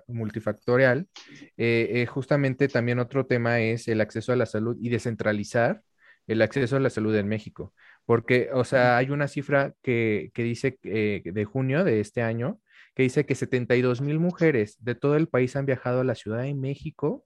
[0.07, 1.09] multifactorial,
[1.57, 5.83] eh, eh, justamente también otro tema es el acceso a la salud y descentralizar
[6.31, 7.75] el acceso a la salud en México.
[8.07, 12.61] Porque, o sea, hay una cifra que, dice eh, de junio de este año,
[12.95, 16.43] que dice que 72 mil mujeres de todo el país han viajado a la Ciudad
[16.43, 17.25] de México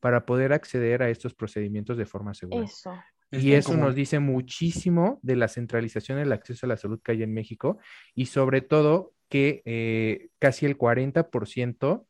[0.00, 2.66] para poder acceder a estos procedimientos de forma segura.
[2.66, 2.94] Eso.
[3.30, 7.22] Y eso nos dice muchísimo de la centralización del acceso a la salud que hay
[7.22, 7.78] en México
[8.14, 12.04] y sobre todo que eh, casi el 40%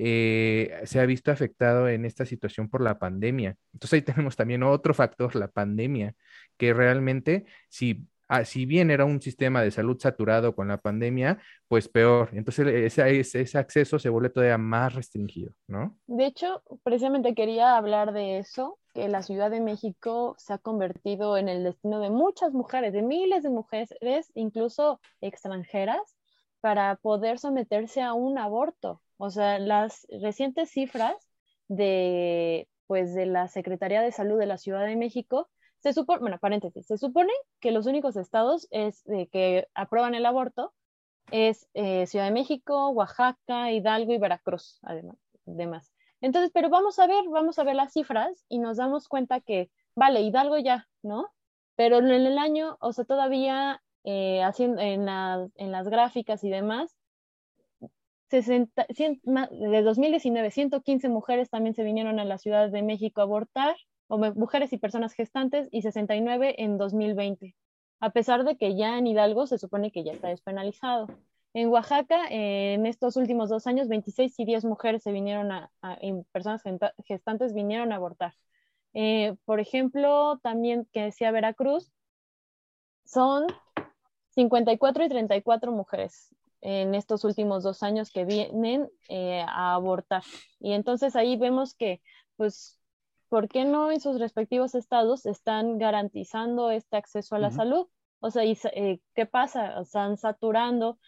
[0.00, 3.56] eh, se ha visto afectado en esta situación por la pandemia.
[3.72, 6.14] Entonces ahí tenemos también otro factor, la pandemia,
[6.56, 11.38] que realmente si, ah, si bien era un sistema de salud saturado con la pandemia,
[11.66, 12.30] pues peor.
[12.32, 15.98] Entonces ese, ese acceso se vuelve todavía más restringido, ¿no?
[16.06, 21.36] De hecho, precisamente quería hablar de eso, que la Ciudad de México se ha convertido
[21.36, 26.16] en el destino de muchas mujeres, de miles de mujeres, incluso extranjeras,
[26.60, 29.02] para poder someterse a un aborto.
[29.18, 31.14] O sea, las recientes cifras
[31.68, 35.48] de, pues, de la Secretaría de Salud de la Ciudad de México,
[35.80, 40.74] se supone, bueno, paréntesis, se supone que los únicos estados es, que aprueban el aborto
[41.30, 47.24] es eh, Ciudad de México, Oaxaca, Hidalgo y Veracruz, además, Entonces, pero vamos a ver,
[47.28, 51.30] vamos a ver las cifras y nos damos cuenta que, vale, Hidalgo ya, ¿no?
[51.76, 56.97] Pero en el año, o sea, todavía eh, haciendo, en, en las gráficas y demás,
[58.28, 63.76] 60, de 2019, 115 mujeres también se vinieron a la Ciudad de México a abortar,
[64.06, 67.56] o mujeres y personas gestantes, y 69 en 2020,
[68.00, 71.06] a pesar de que ya en Hidalgo se supone que ya está despenalizado.
[71.54, 75.70] En Oaxaca, en estos últimos dos años, 26 y 10 mujeres se vinieron a,
[76.30, 76.62] personas
[77.04, 78.34] gestantes vinieron a abortar.
[78.92, 81.90] Eh, por ejemplo, también que decía Veracruz,
[83.04, 83.46] son
[84.30, 90.22] 54 y 34 mujeres en estos últimos dos años que vienen eh, a abortar.
[90.60, 92.00] Y entonces ahí vemos que,
[92.36, 92.78] pues,
[93.28, 97.86] ¿por qué no en sus respectivos estados están garantizando este acceso a la salud?
[98.20, 99.80] O sea, eh, ¿qué pasa?
[99.80, 100.98] Están saturando,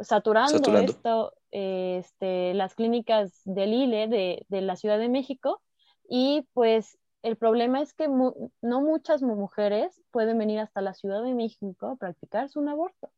[0.00, 5.62] saturando, esto, este, las clínicas del ILE de, de, la Ciudad de México
[6.08, 11.34] y pues el problema es que no muchas mujeres pueden venir hasta la Ciudad de
[11.34, 13.10] México a practicarse un aborto.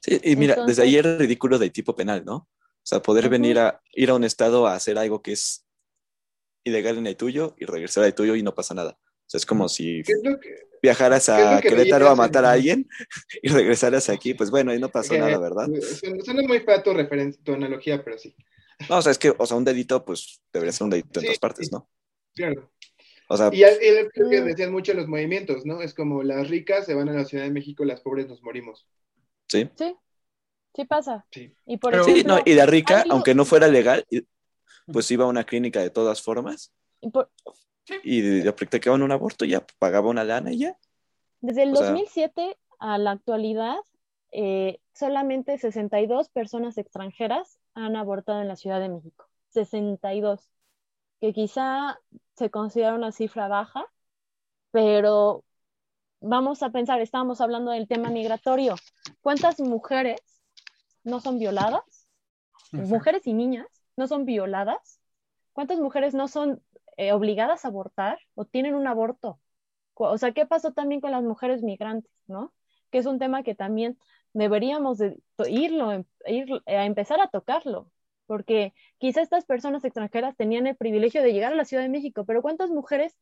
[0.00, 2.34] Sí, y mira, desde ahí es ridículo de tipo penal, ¿no?
[2.36, 5.66] O sea, poder venir a ir a un estado a hacer algo que es
[6.64, 8.98] ilegal en el tuyo y regresar al tuyo y no pasa nada.
[9.02, 10.02] O sea, es como si
[10.82, 12.88] viajaras a Querétaro a matar a alguien
[13.42, 15.68] y regresaras aquí, pues bueno, ahí no pasó nada, ¿verdad?
[16.24, 16.92] Suena muy fea tu,
[17.44, 18.34] tu analogía, pero sí.
[18.88, 21.26] No, o sea, es que, o sea, un dedito, pues debería ser un dedito en
[21.26, 21.88] dos partes, ¿no?
[22.34, 22.72] Claro.
[23.28, 25.82] O sea, y él creo que decían mucho los movimientos, ¿no?
[25.82, 28.88] Es como las ricas se van a la Ciudad de México, las pobres nos morimos.
[29.50, 29.68] Sí.
[29.76, 29.96] Sí,
[30.74, 31.26] sí pasa.
[31.32, 31.52] Sí.
[31.66, 34.06] Y por sí, no, y la rica, aunque no fuera legal,
[34.92, 36.72] pues iba a una clínica de todas formas
[38.02, 40.76] y, le practicaban un aborto, ya pagaba una lana y ya.
[41.40, 43.76] Desde el 2007 a la actualidad,
[44.30, 49.26] eh, solamente 62 personas extranjeras han abortado en la Ciudad de México.
[49.50, 50.52] 62.
[51.20, 51.98] Que quizá
[52.36, 53.86] se considera una cifra baja,
[54.70, 55.44] pero
[56.20, 58.76] vamos a pensar, estábamos hablando del tema migratorio.
[59.20, 60.20] ¿Cuántas mujeres
[61.02, 62.08] no son violadas?
[62.72, 63.66] Mujeres y niñas
[63.96, 65.00] no son violadas.
[65.52, 66.62] ¿Cuántas mujeres no son
[66.96, 69.40] eh, obligadas a abortar o tienen un aborto?
[69.94, 72.52] O sea, ¿qué pasó también con las mujeres migrantes, no?
[72.90, 73.98] Que es un tema que también
[74.32, 75.18] deberíamos de
[75.48, 77.90] irlo, ir a empezar a tocarlo,
[78.26, 82.24] porque quizá estas personas extranjeras tenían el privilegio de llegar a la Ciudad de México,
[82.24, 83.16] pero ¿cuántas mujeres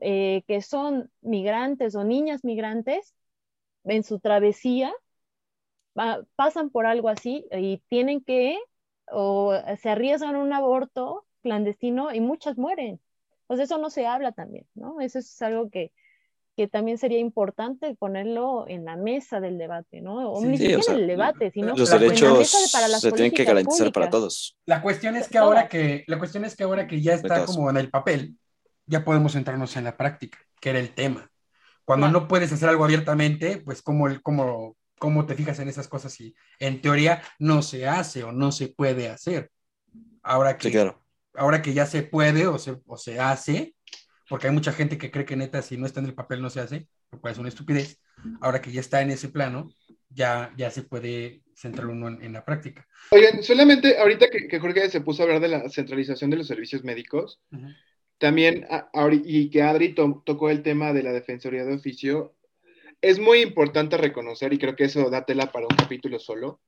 [0.00, 3.14] eh, que son migrantes o niñas migrantes
[3.84, 4.92] en su travesía
[6.36, 8.58] pasan por algo así y tienen que
[9.10, 13.00] o se arriesgan a un aborto clandestino y muchas mueren.
[13.46, 15.00] Pues eso no se habla también, ¿no?
[15.00, 15.92] Eso es algo que,
[16.56, 20.30] que también sería importante ponerlo en la mesa del debate, ¿no?
[20.30, 22.50] O ni siquiera en el debate, sino los derechos
[22.98, 24.56] se tienen que garantizar para todos.
[24.64, 27.68] La cuestión es que ahora que la cuestión es que ahora que ya está como
[27.68, 28.38] en el papel,
[28.86, 31.30] ya podemos centrarnos en la práctica, que era el tema.
[31.84, 36.12] Cuando no puedes hacer algo abiertamente, pues cómo, cómo, cómo te fijas en esas cosas
[36.12, 39.50] si en teoría no se hace o no se puede hacer.
[40.22, 40.92] Ahora que,
[41.34, 43.74] ahora que ya se puede o se, o se hace,
[44.28, 46.48] porque hay mucha gente que cree que neta si no está en el papel no
[46.48, 48.00] se hace, lo cual es una estupidez.
[48.40, 49.68] Ahora que ya está en ese plano,
[50.08, 52.86] ya, ya se puede centrar uno en, la práctica.
[53.10, 56.46] Oigan, solamente ahorita que, que, Jorge se puso a hablar de la centralización de los
[56.46, 57.40] servicios médicos,
[58.24, 58.66] también,
[59.22, 62.34] y que Adri tocó el tema de la Defensoría de Oficio,
[63.02, 66.58] es muy importante reconocer, y creo que eso da tela para un capítulo solo,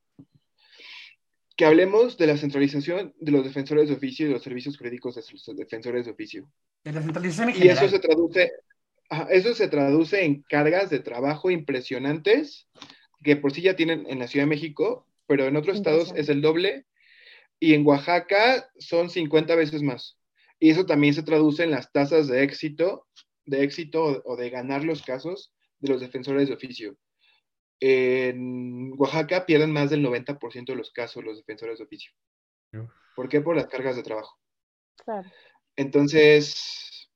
[1.56, 5.14] que hablemos de la centralización de los defensores de oficio y de los servicios jurídicos
[5.14, 6.46] de los defensores de oficio.
[6.84, 8.52] De la centralización en Y eso se traduce,
[9.30, 12.68] eso se traduce en cargas de trabajo impresionantes
[13.24, 16.28] que por sí ya tienen en la Ciudad de México, pero en otros estados es
[16.28, 16.84] el doble
[17.58, 20.18] y en Oaxaca son 50 veces más.
[20.58, 23.06] Y eso también se traduce en las tasas de éxito,
[23.44, 26.96] de éxito o de ganar los casos de los defensores de oficio.
[27.80, 32.12] En Oaxaca pierden más del 90% de los casos los defensores de oficio.
[33.14, 33.40] ¿Por qué?
[33.40, 34.38] Por las cargas de trabajo.
[35.04, 35.30] Claro.
[35.76, 37.10] Entonces,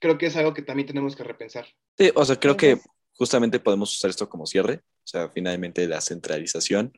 [0.00, 1.66] creo que es algo que también tenemos que repensar.
[1.96, 2.78] Sí, o sea, creo que
[3.12, 4.76] justamente podemos usar esto como cierre.
[4.76, 6.92] O sea, finalmente la centralización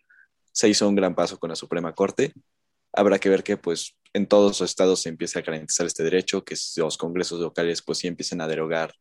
[0.52, 2.32] se hizo un gran paso con la Suprema Corte.
[2.92, 6.42] Habrá que ver que pues en todos los estados se empiece a garantizar este derecho,
[6.42, 8.94] que los congresos locales pues sí empiecen a derogar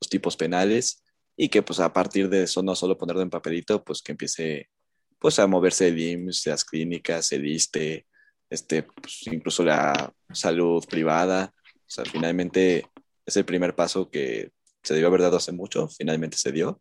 [0.00, 1.02] los tipos penales
[1.36, 4.70] y que pues a partir de eso no solo ponerlo en papelito, pues que empiece
[5.18, 8.06] pues a moverse el IMSS, las clínicas, el ISTE,
[8.48, 11.52] este, pues, incluso la salud privada.
[11.74, 12.86] O sea, finalmente
[13.26, 14.52] es el primer paso que
[14.84, 16.80] se debió haber dado hace mucho, finalmente se dio.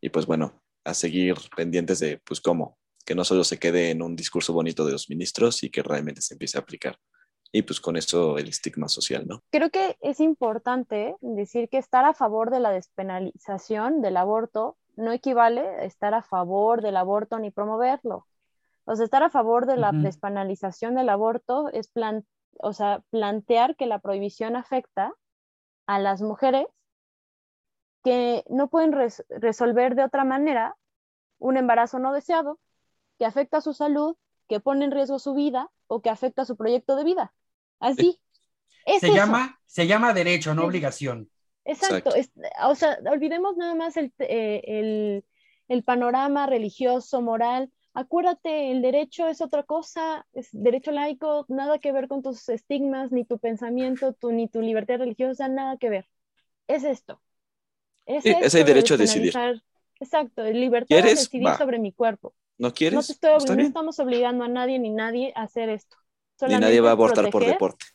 [0.00, 2.79] Y pues bueno, a seguir pendientes de pues cómo,
[3.10, 6.22] que no solo se quede en un discurso bonito de los ministros y que realmente
[6.22, 6.96] se empiece a aplicar
[7.50, 9.42] y pues con eso el estigma social, ¿no?
[9.50, 15.10] Creo que es importante decir que estar a favor de la despenalización del aborto no
[15.10, 18.28] equivale a estar a favor del aborto ni promoverlo.
[18.84, 22.24] O sea, estar a favor de la despenalización del aborto es plan
[22.60, 25.12] o sea, plantear que la prohibición afecta
[25.88, 26.66] a las mujeres
[28.04, 28.94] que no pueden
[29.30, 30.76] resolver de otra manera
[31.40, 32.60] un embarazo no deseado,
[33.20, 34.16] que afecta su salud,
[34.48, 37.34] que pone en riesgo su vida o que afecta su proyecto de vida.
[37.78, 38.18] Así.
[38.98, 41.30] se, llama, se llama derecho, no obligación.
[41.66, 42.12] Exacto.
[42.64, 45.24] o sea, olvidemos nada más el, eh, el,
[45.68, 47.70] el, panorama religioso, moral.
[47.92, 53.12] Acuérdate, el derecho es otra cosa, es derecho laico, nada que ver con tus estigmas,
[53.12, 56.08] ni tu pensamiento, tu, ni tu libertad religiosa, nada que ver.
[56.68, 57.20] Es esto.
[58.06, 59.34] Es, el derecho a decidir.
[60.00, 62.32] Exacto, libertad de decidir sobre mi cuerpo.
[62.60, 62.94] ¿No quieres?
[62.94, 65.96] No, te estoy no estamos obligando a nadie ni nadie a hacer esto.
[66.46, 67.86] ni nadie va a abortar por deporte.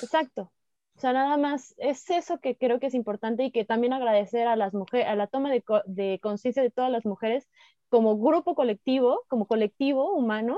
[0.00, 0.50] Exacto.
[0.96, 4.46] O sea, nada más es eso que creo que es importante y que también agradecer
[4.46, 7.46] a las mujeres, a la toma de, de conciencia de todas las mujeres
[7.90, 10.56] como grupo colectivo, como colectivo humano,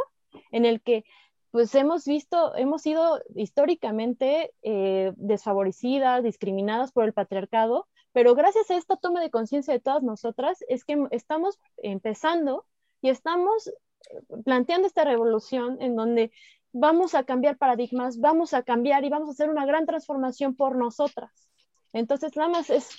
[0.53, 1.05] en el que
[1.51, 8.77] pues hemos visto, hemos sido históricamente eh, desfavorecidas, discriminadas por el patriarcado, pero gracias a
[8.77, 12.65] esta toma de conciencia de todas nosotras es que estamos empezando
[13.03, 13.71] y estamos
[14.45, 16.33] planteando esta revolución en donde
[16.73, 20.77] vamos a cambiar paradigmas, vamos a cambiar y vamos a hacer una gran transformación por
[20.77, 21.49] nosotras.
[21.93, 22.91] Entonces, nada más es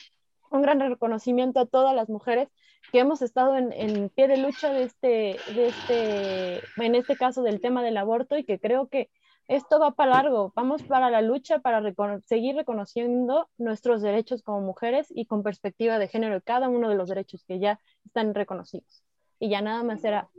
[0.49, 2.49] un gran reconocimiento a todas las mujeres
[2.91, 7.61] que hemos estado en, pie de lucha de este, de este, en este caso del
[7.61, 9.09] tema del aborto y que creo que
[9.47, 11.81] esto va para largo, vamos para la lucha para
[12.25, 17.09] seguir reconociendo nuestros derechos como mujeres y con perspectiva de género, cada uno de los
[17.09, 19.06] derechos que ya están reconocidos.
[19.39, 20.29] Y ya nada más era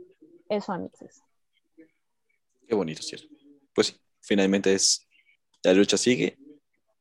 [0.49, 0.99] eso, amigos.
[2.67, 3.27] Qué bonito, ¿cierto?
[3.73, 5.07] Pues sí, finalmente es,
[5.63, 6.37] la lucha sigue,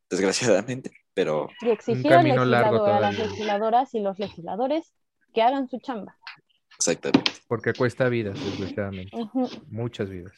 [0.08, 1.48] desgraciadamente, pero...
[1.60, 4.94] Y exigir a las legisladoras y los legisladores
[5.34, 6.16] que hagan su chamba.
[6.76, 7.32] Exactamente.
[7.48, 9.16] Porque cuesta vidas, desgraciadamente.
[9.68, 10.32] Muchas vidas.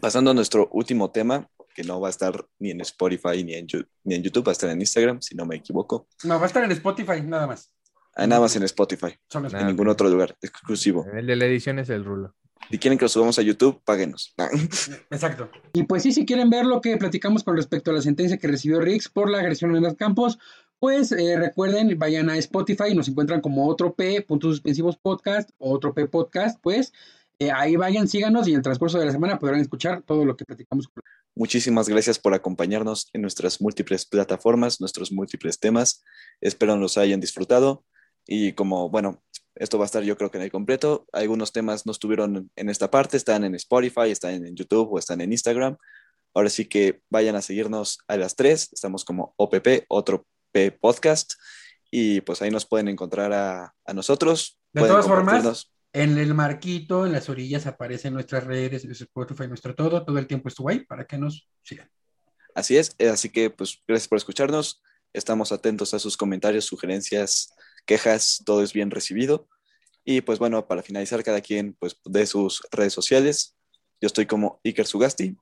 [0.00, 3.66] Pasando a nuestro último tema, que no va a estar ni en Spotify ni en,
[4.04, 6.08] ni en YouTube, va a estar en Instagram, si no me equivoco.
[6.24, 7.72] No, va a estar en Spotify, nada más.
[8.18, 9.14] Ah, nada más en Spotify.
[9.32, 11.06] en ningún otro lugar, exclusivo.
[11.14, 12.34] El de la edición es el rulo.
[12.68, 14.34] Si quieren que lo subamos a YouTube, páguenos.
[15.10, 15.48] Exacto.
[15.72, 18.48] Y pues sí, si quieren ver lo que platicamos con respecto a la sentencia que
[18.48, 20.40] recibió Riggs por la agresión en los campos,
[20.80, 25.94] pues eh, recuerden, vayan a Spotify, nos encuentran como otro P, puntos suspensivos podcast, otro
[25.94, 26.92] P podcast, pues
[27.38, 30.36] eh, ahí vayan, síganos y en el transcurso de la semana podrán escuchar todo lo
[30.36, 30.90] que platicamos.
[31.36, 36.02] Muchísimas gracias por acompañarnos en nuestras múltiples plataformas, nuestros múltiples temas.
[36.40, 37.84] Espero los hayan disfrutado.
[38.30, 39.22] Y como, bueno,
[39.54, 41.06] esto va a estar yo creo que en el completo.
[41.12, 45.22] Algunos temas no estuvieron en esta parte, están en Spotify, están en YouTube o están
[45.22, 45.78] en Instagram.
[46.34, 48.68] Ahora sí que vayan a seguirnos a las tres.
[48.70, 51.32] Estamos como OPP, otro P Podcast.
[51.90, 54.60] Y pues ahí nos pueden encontrar a, nosotros.
[54.74, 60.04] De todas formas, en el marquito, en las orillas aparecen nuestras redes, Spotify, nuestro todo.
[60.04, 61.90] Todo el tiempo estuvo ahí para que nos sigan.
[62.54, 62.94] Así es.
[63.10, 64.82] Así que pues gracias por escucharnos.
[65.14, 67.54] Estamos atentos a sus comentarios, sugerencias,
[67.88, 68.42] quejas.
[68.44, 69.48] Todo es bien recibido.
[70.04, 73.56] Y pues bueno, para finalizar, cada quien pues de sus redes sociales.
[74.00, 75.36] Yo estoy como Iker Sugasti,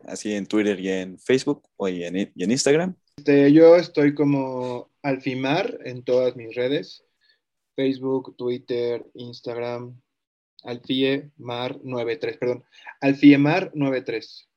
[0.00, 2.96] así en Twitter y en Facebook o y en, y en Instagram.
[3.18, 7.04] Este, yo estoy como Alfimar en todas mis redes,
[7.76, 10.00] Facebook, Twitter, Instagram,
[10.64, 12.64] Alfiemar93, perdón,
[13.00, 14.48] Alfiemar93.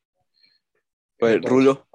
[1.19, 1.87] Pues, Rulo.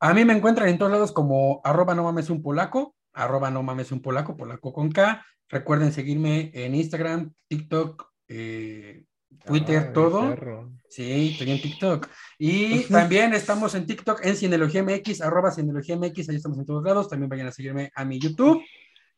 [0.00, 3.62] A mí me encuentran en todos lados como arroba no mames un polaco, arroba no
[3.62, 5.24] mames un polaco, polaco con K.
[5.48, 9.04] Recuerden seguirme en Instagram, TikTok, eh,
[9.44, 10.70] Twitter, todo.
[10.88, 12.08] Sí, estoy en TikTok.
[12.38, 16.84] Y también estamos en TikTok en Cineología MX, arroba Cineología MX, ahí estamos en todos
[16.84, 17.08] lados.
[17.08, 18.62] También vayan a seguirme a mi YouTube.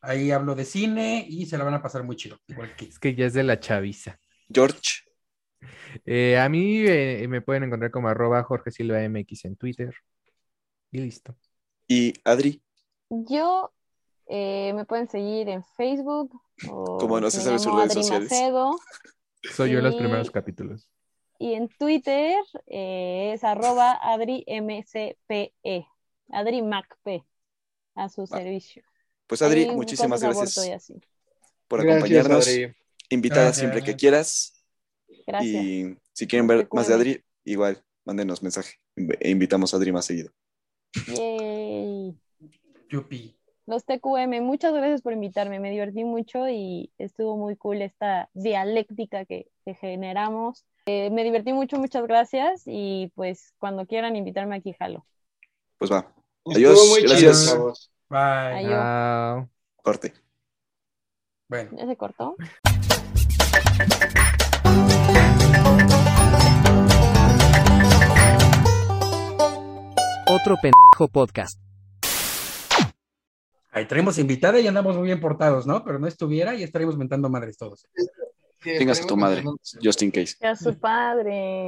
[0.00, 2.38] Ahí hablo de cine y se la van a pasar muy chido.
[2.46, 2.86] Igual que...
[2.86, 4.18] Es que ya es de la chaviza.
[4.48, 5.02] George.
[6.06, 9.94] Eh, a mí eh, me pueden encontrar como arroba Jorge Silva MX en Twitter.
[10.90, 11.36] Y listo.
[11.86, 12.62] ¿Y Adri?
[13.10, 13.72] Yo
[14.32, 16.30] eh, me pueden seguir en Facebook.
[16.64, 18.30] como no se sabe sus redes sociales.
[19.56, 20.88] Soy yo en los primeros capítulos.
[21.38, 25.86] Y en Twitter eh, es arroba AdriMCPE,
[26.28, 27.24] AdriMacP,
[27.96, 28.84] a su servicio.
[29.26, 30.92] Pues Adri, muchísimas gracias
[31.66, 32.48] por acompañarnos.
[33.08, 34.62] Invitada siempre que quieras.
[35.26, 35.64] Gracias.
[35.64, 40.04] Y si quieren ver más de Adri, igual, mándenos mensaje e invitamos a Adri más
[40.04, 40.30] seguido.
[41.08, 42.16] Yay.
[42.88, 43.39] Yupi
[43.70, 49.24] los TQM, muchas gracias por invitarme, me divertí mucho y estuvo muy cool esta dialéctica
[49.24, 49.46] que,
[49.80, 50.66] generamos.
[50.86, 55.06] Eh, me divertí mucho, muchas gracias y pues cuando quieran invitarme aquí, jalo.
[55.78, 56.12] Pues va.
[56.46, 56.98] Adiós.
[57.00, 57.92] gracias.
[58.08, 58.66] Bye.
[58.66, 59.46] Adiós.
[59.76, 60.14] Corte.
[61.48, 61.70] Bueno.
[61.76, 62.34] ¿Ya se cortó?
[70.26, 71.69] Otro pendejo podcast.
[73.72, 75.84] Ahí traemos invitada y andamos muy bien portados, ¿no?
[75.84, 77.86] Pero no estuviera y estaríamos mentando madres todos.
[78.62, 79.42] Tengas a tu madre,
[79.82, 80.36] just in case.
[80.46, 81.58] A su padre.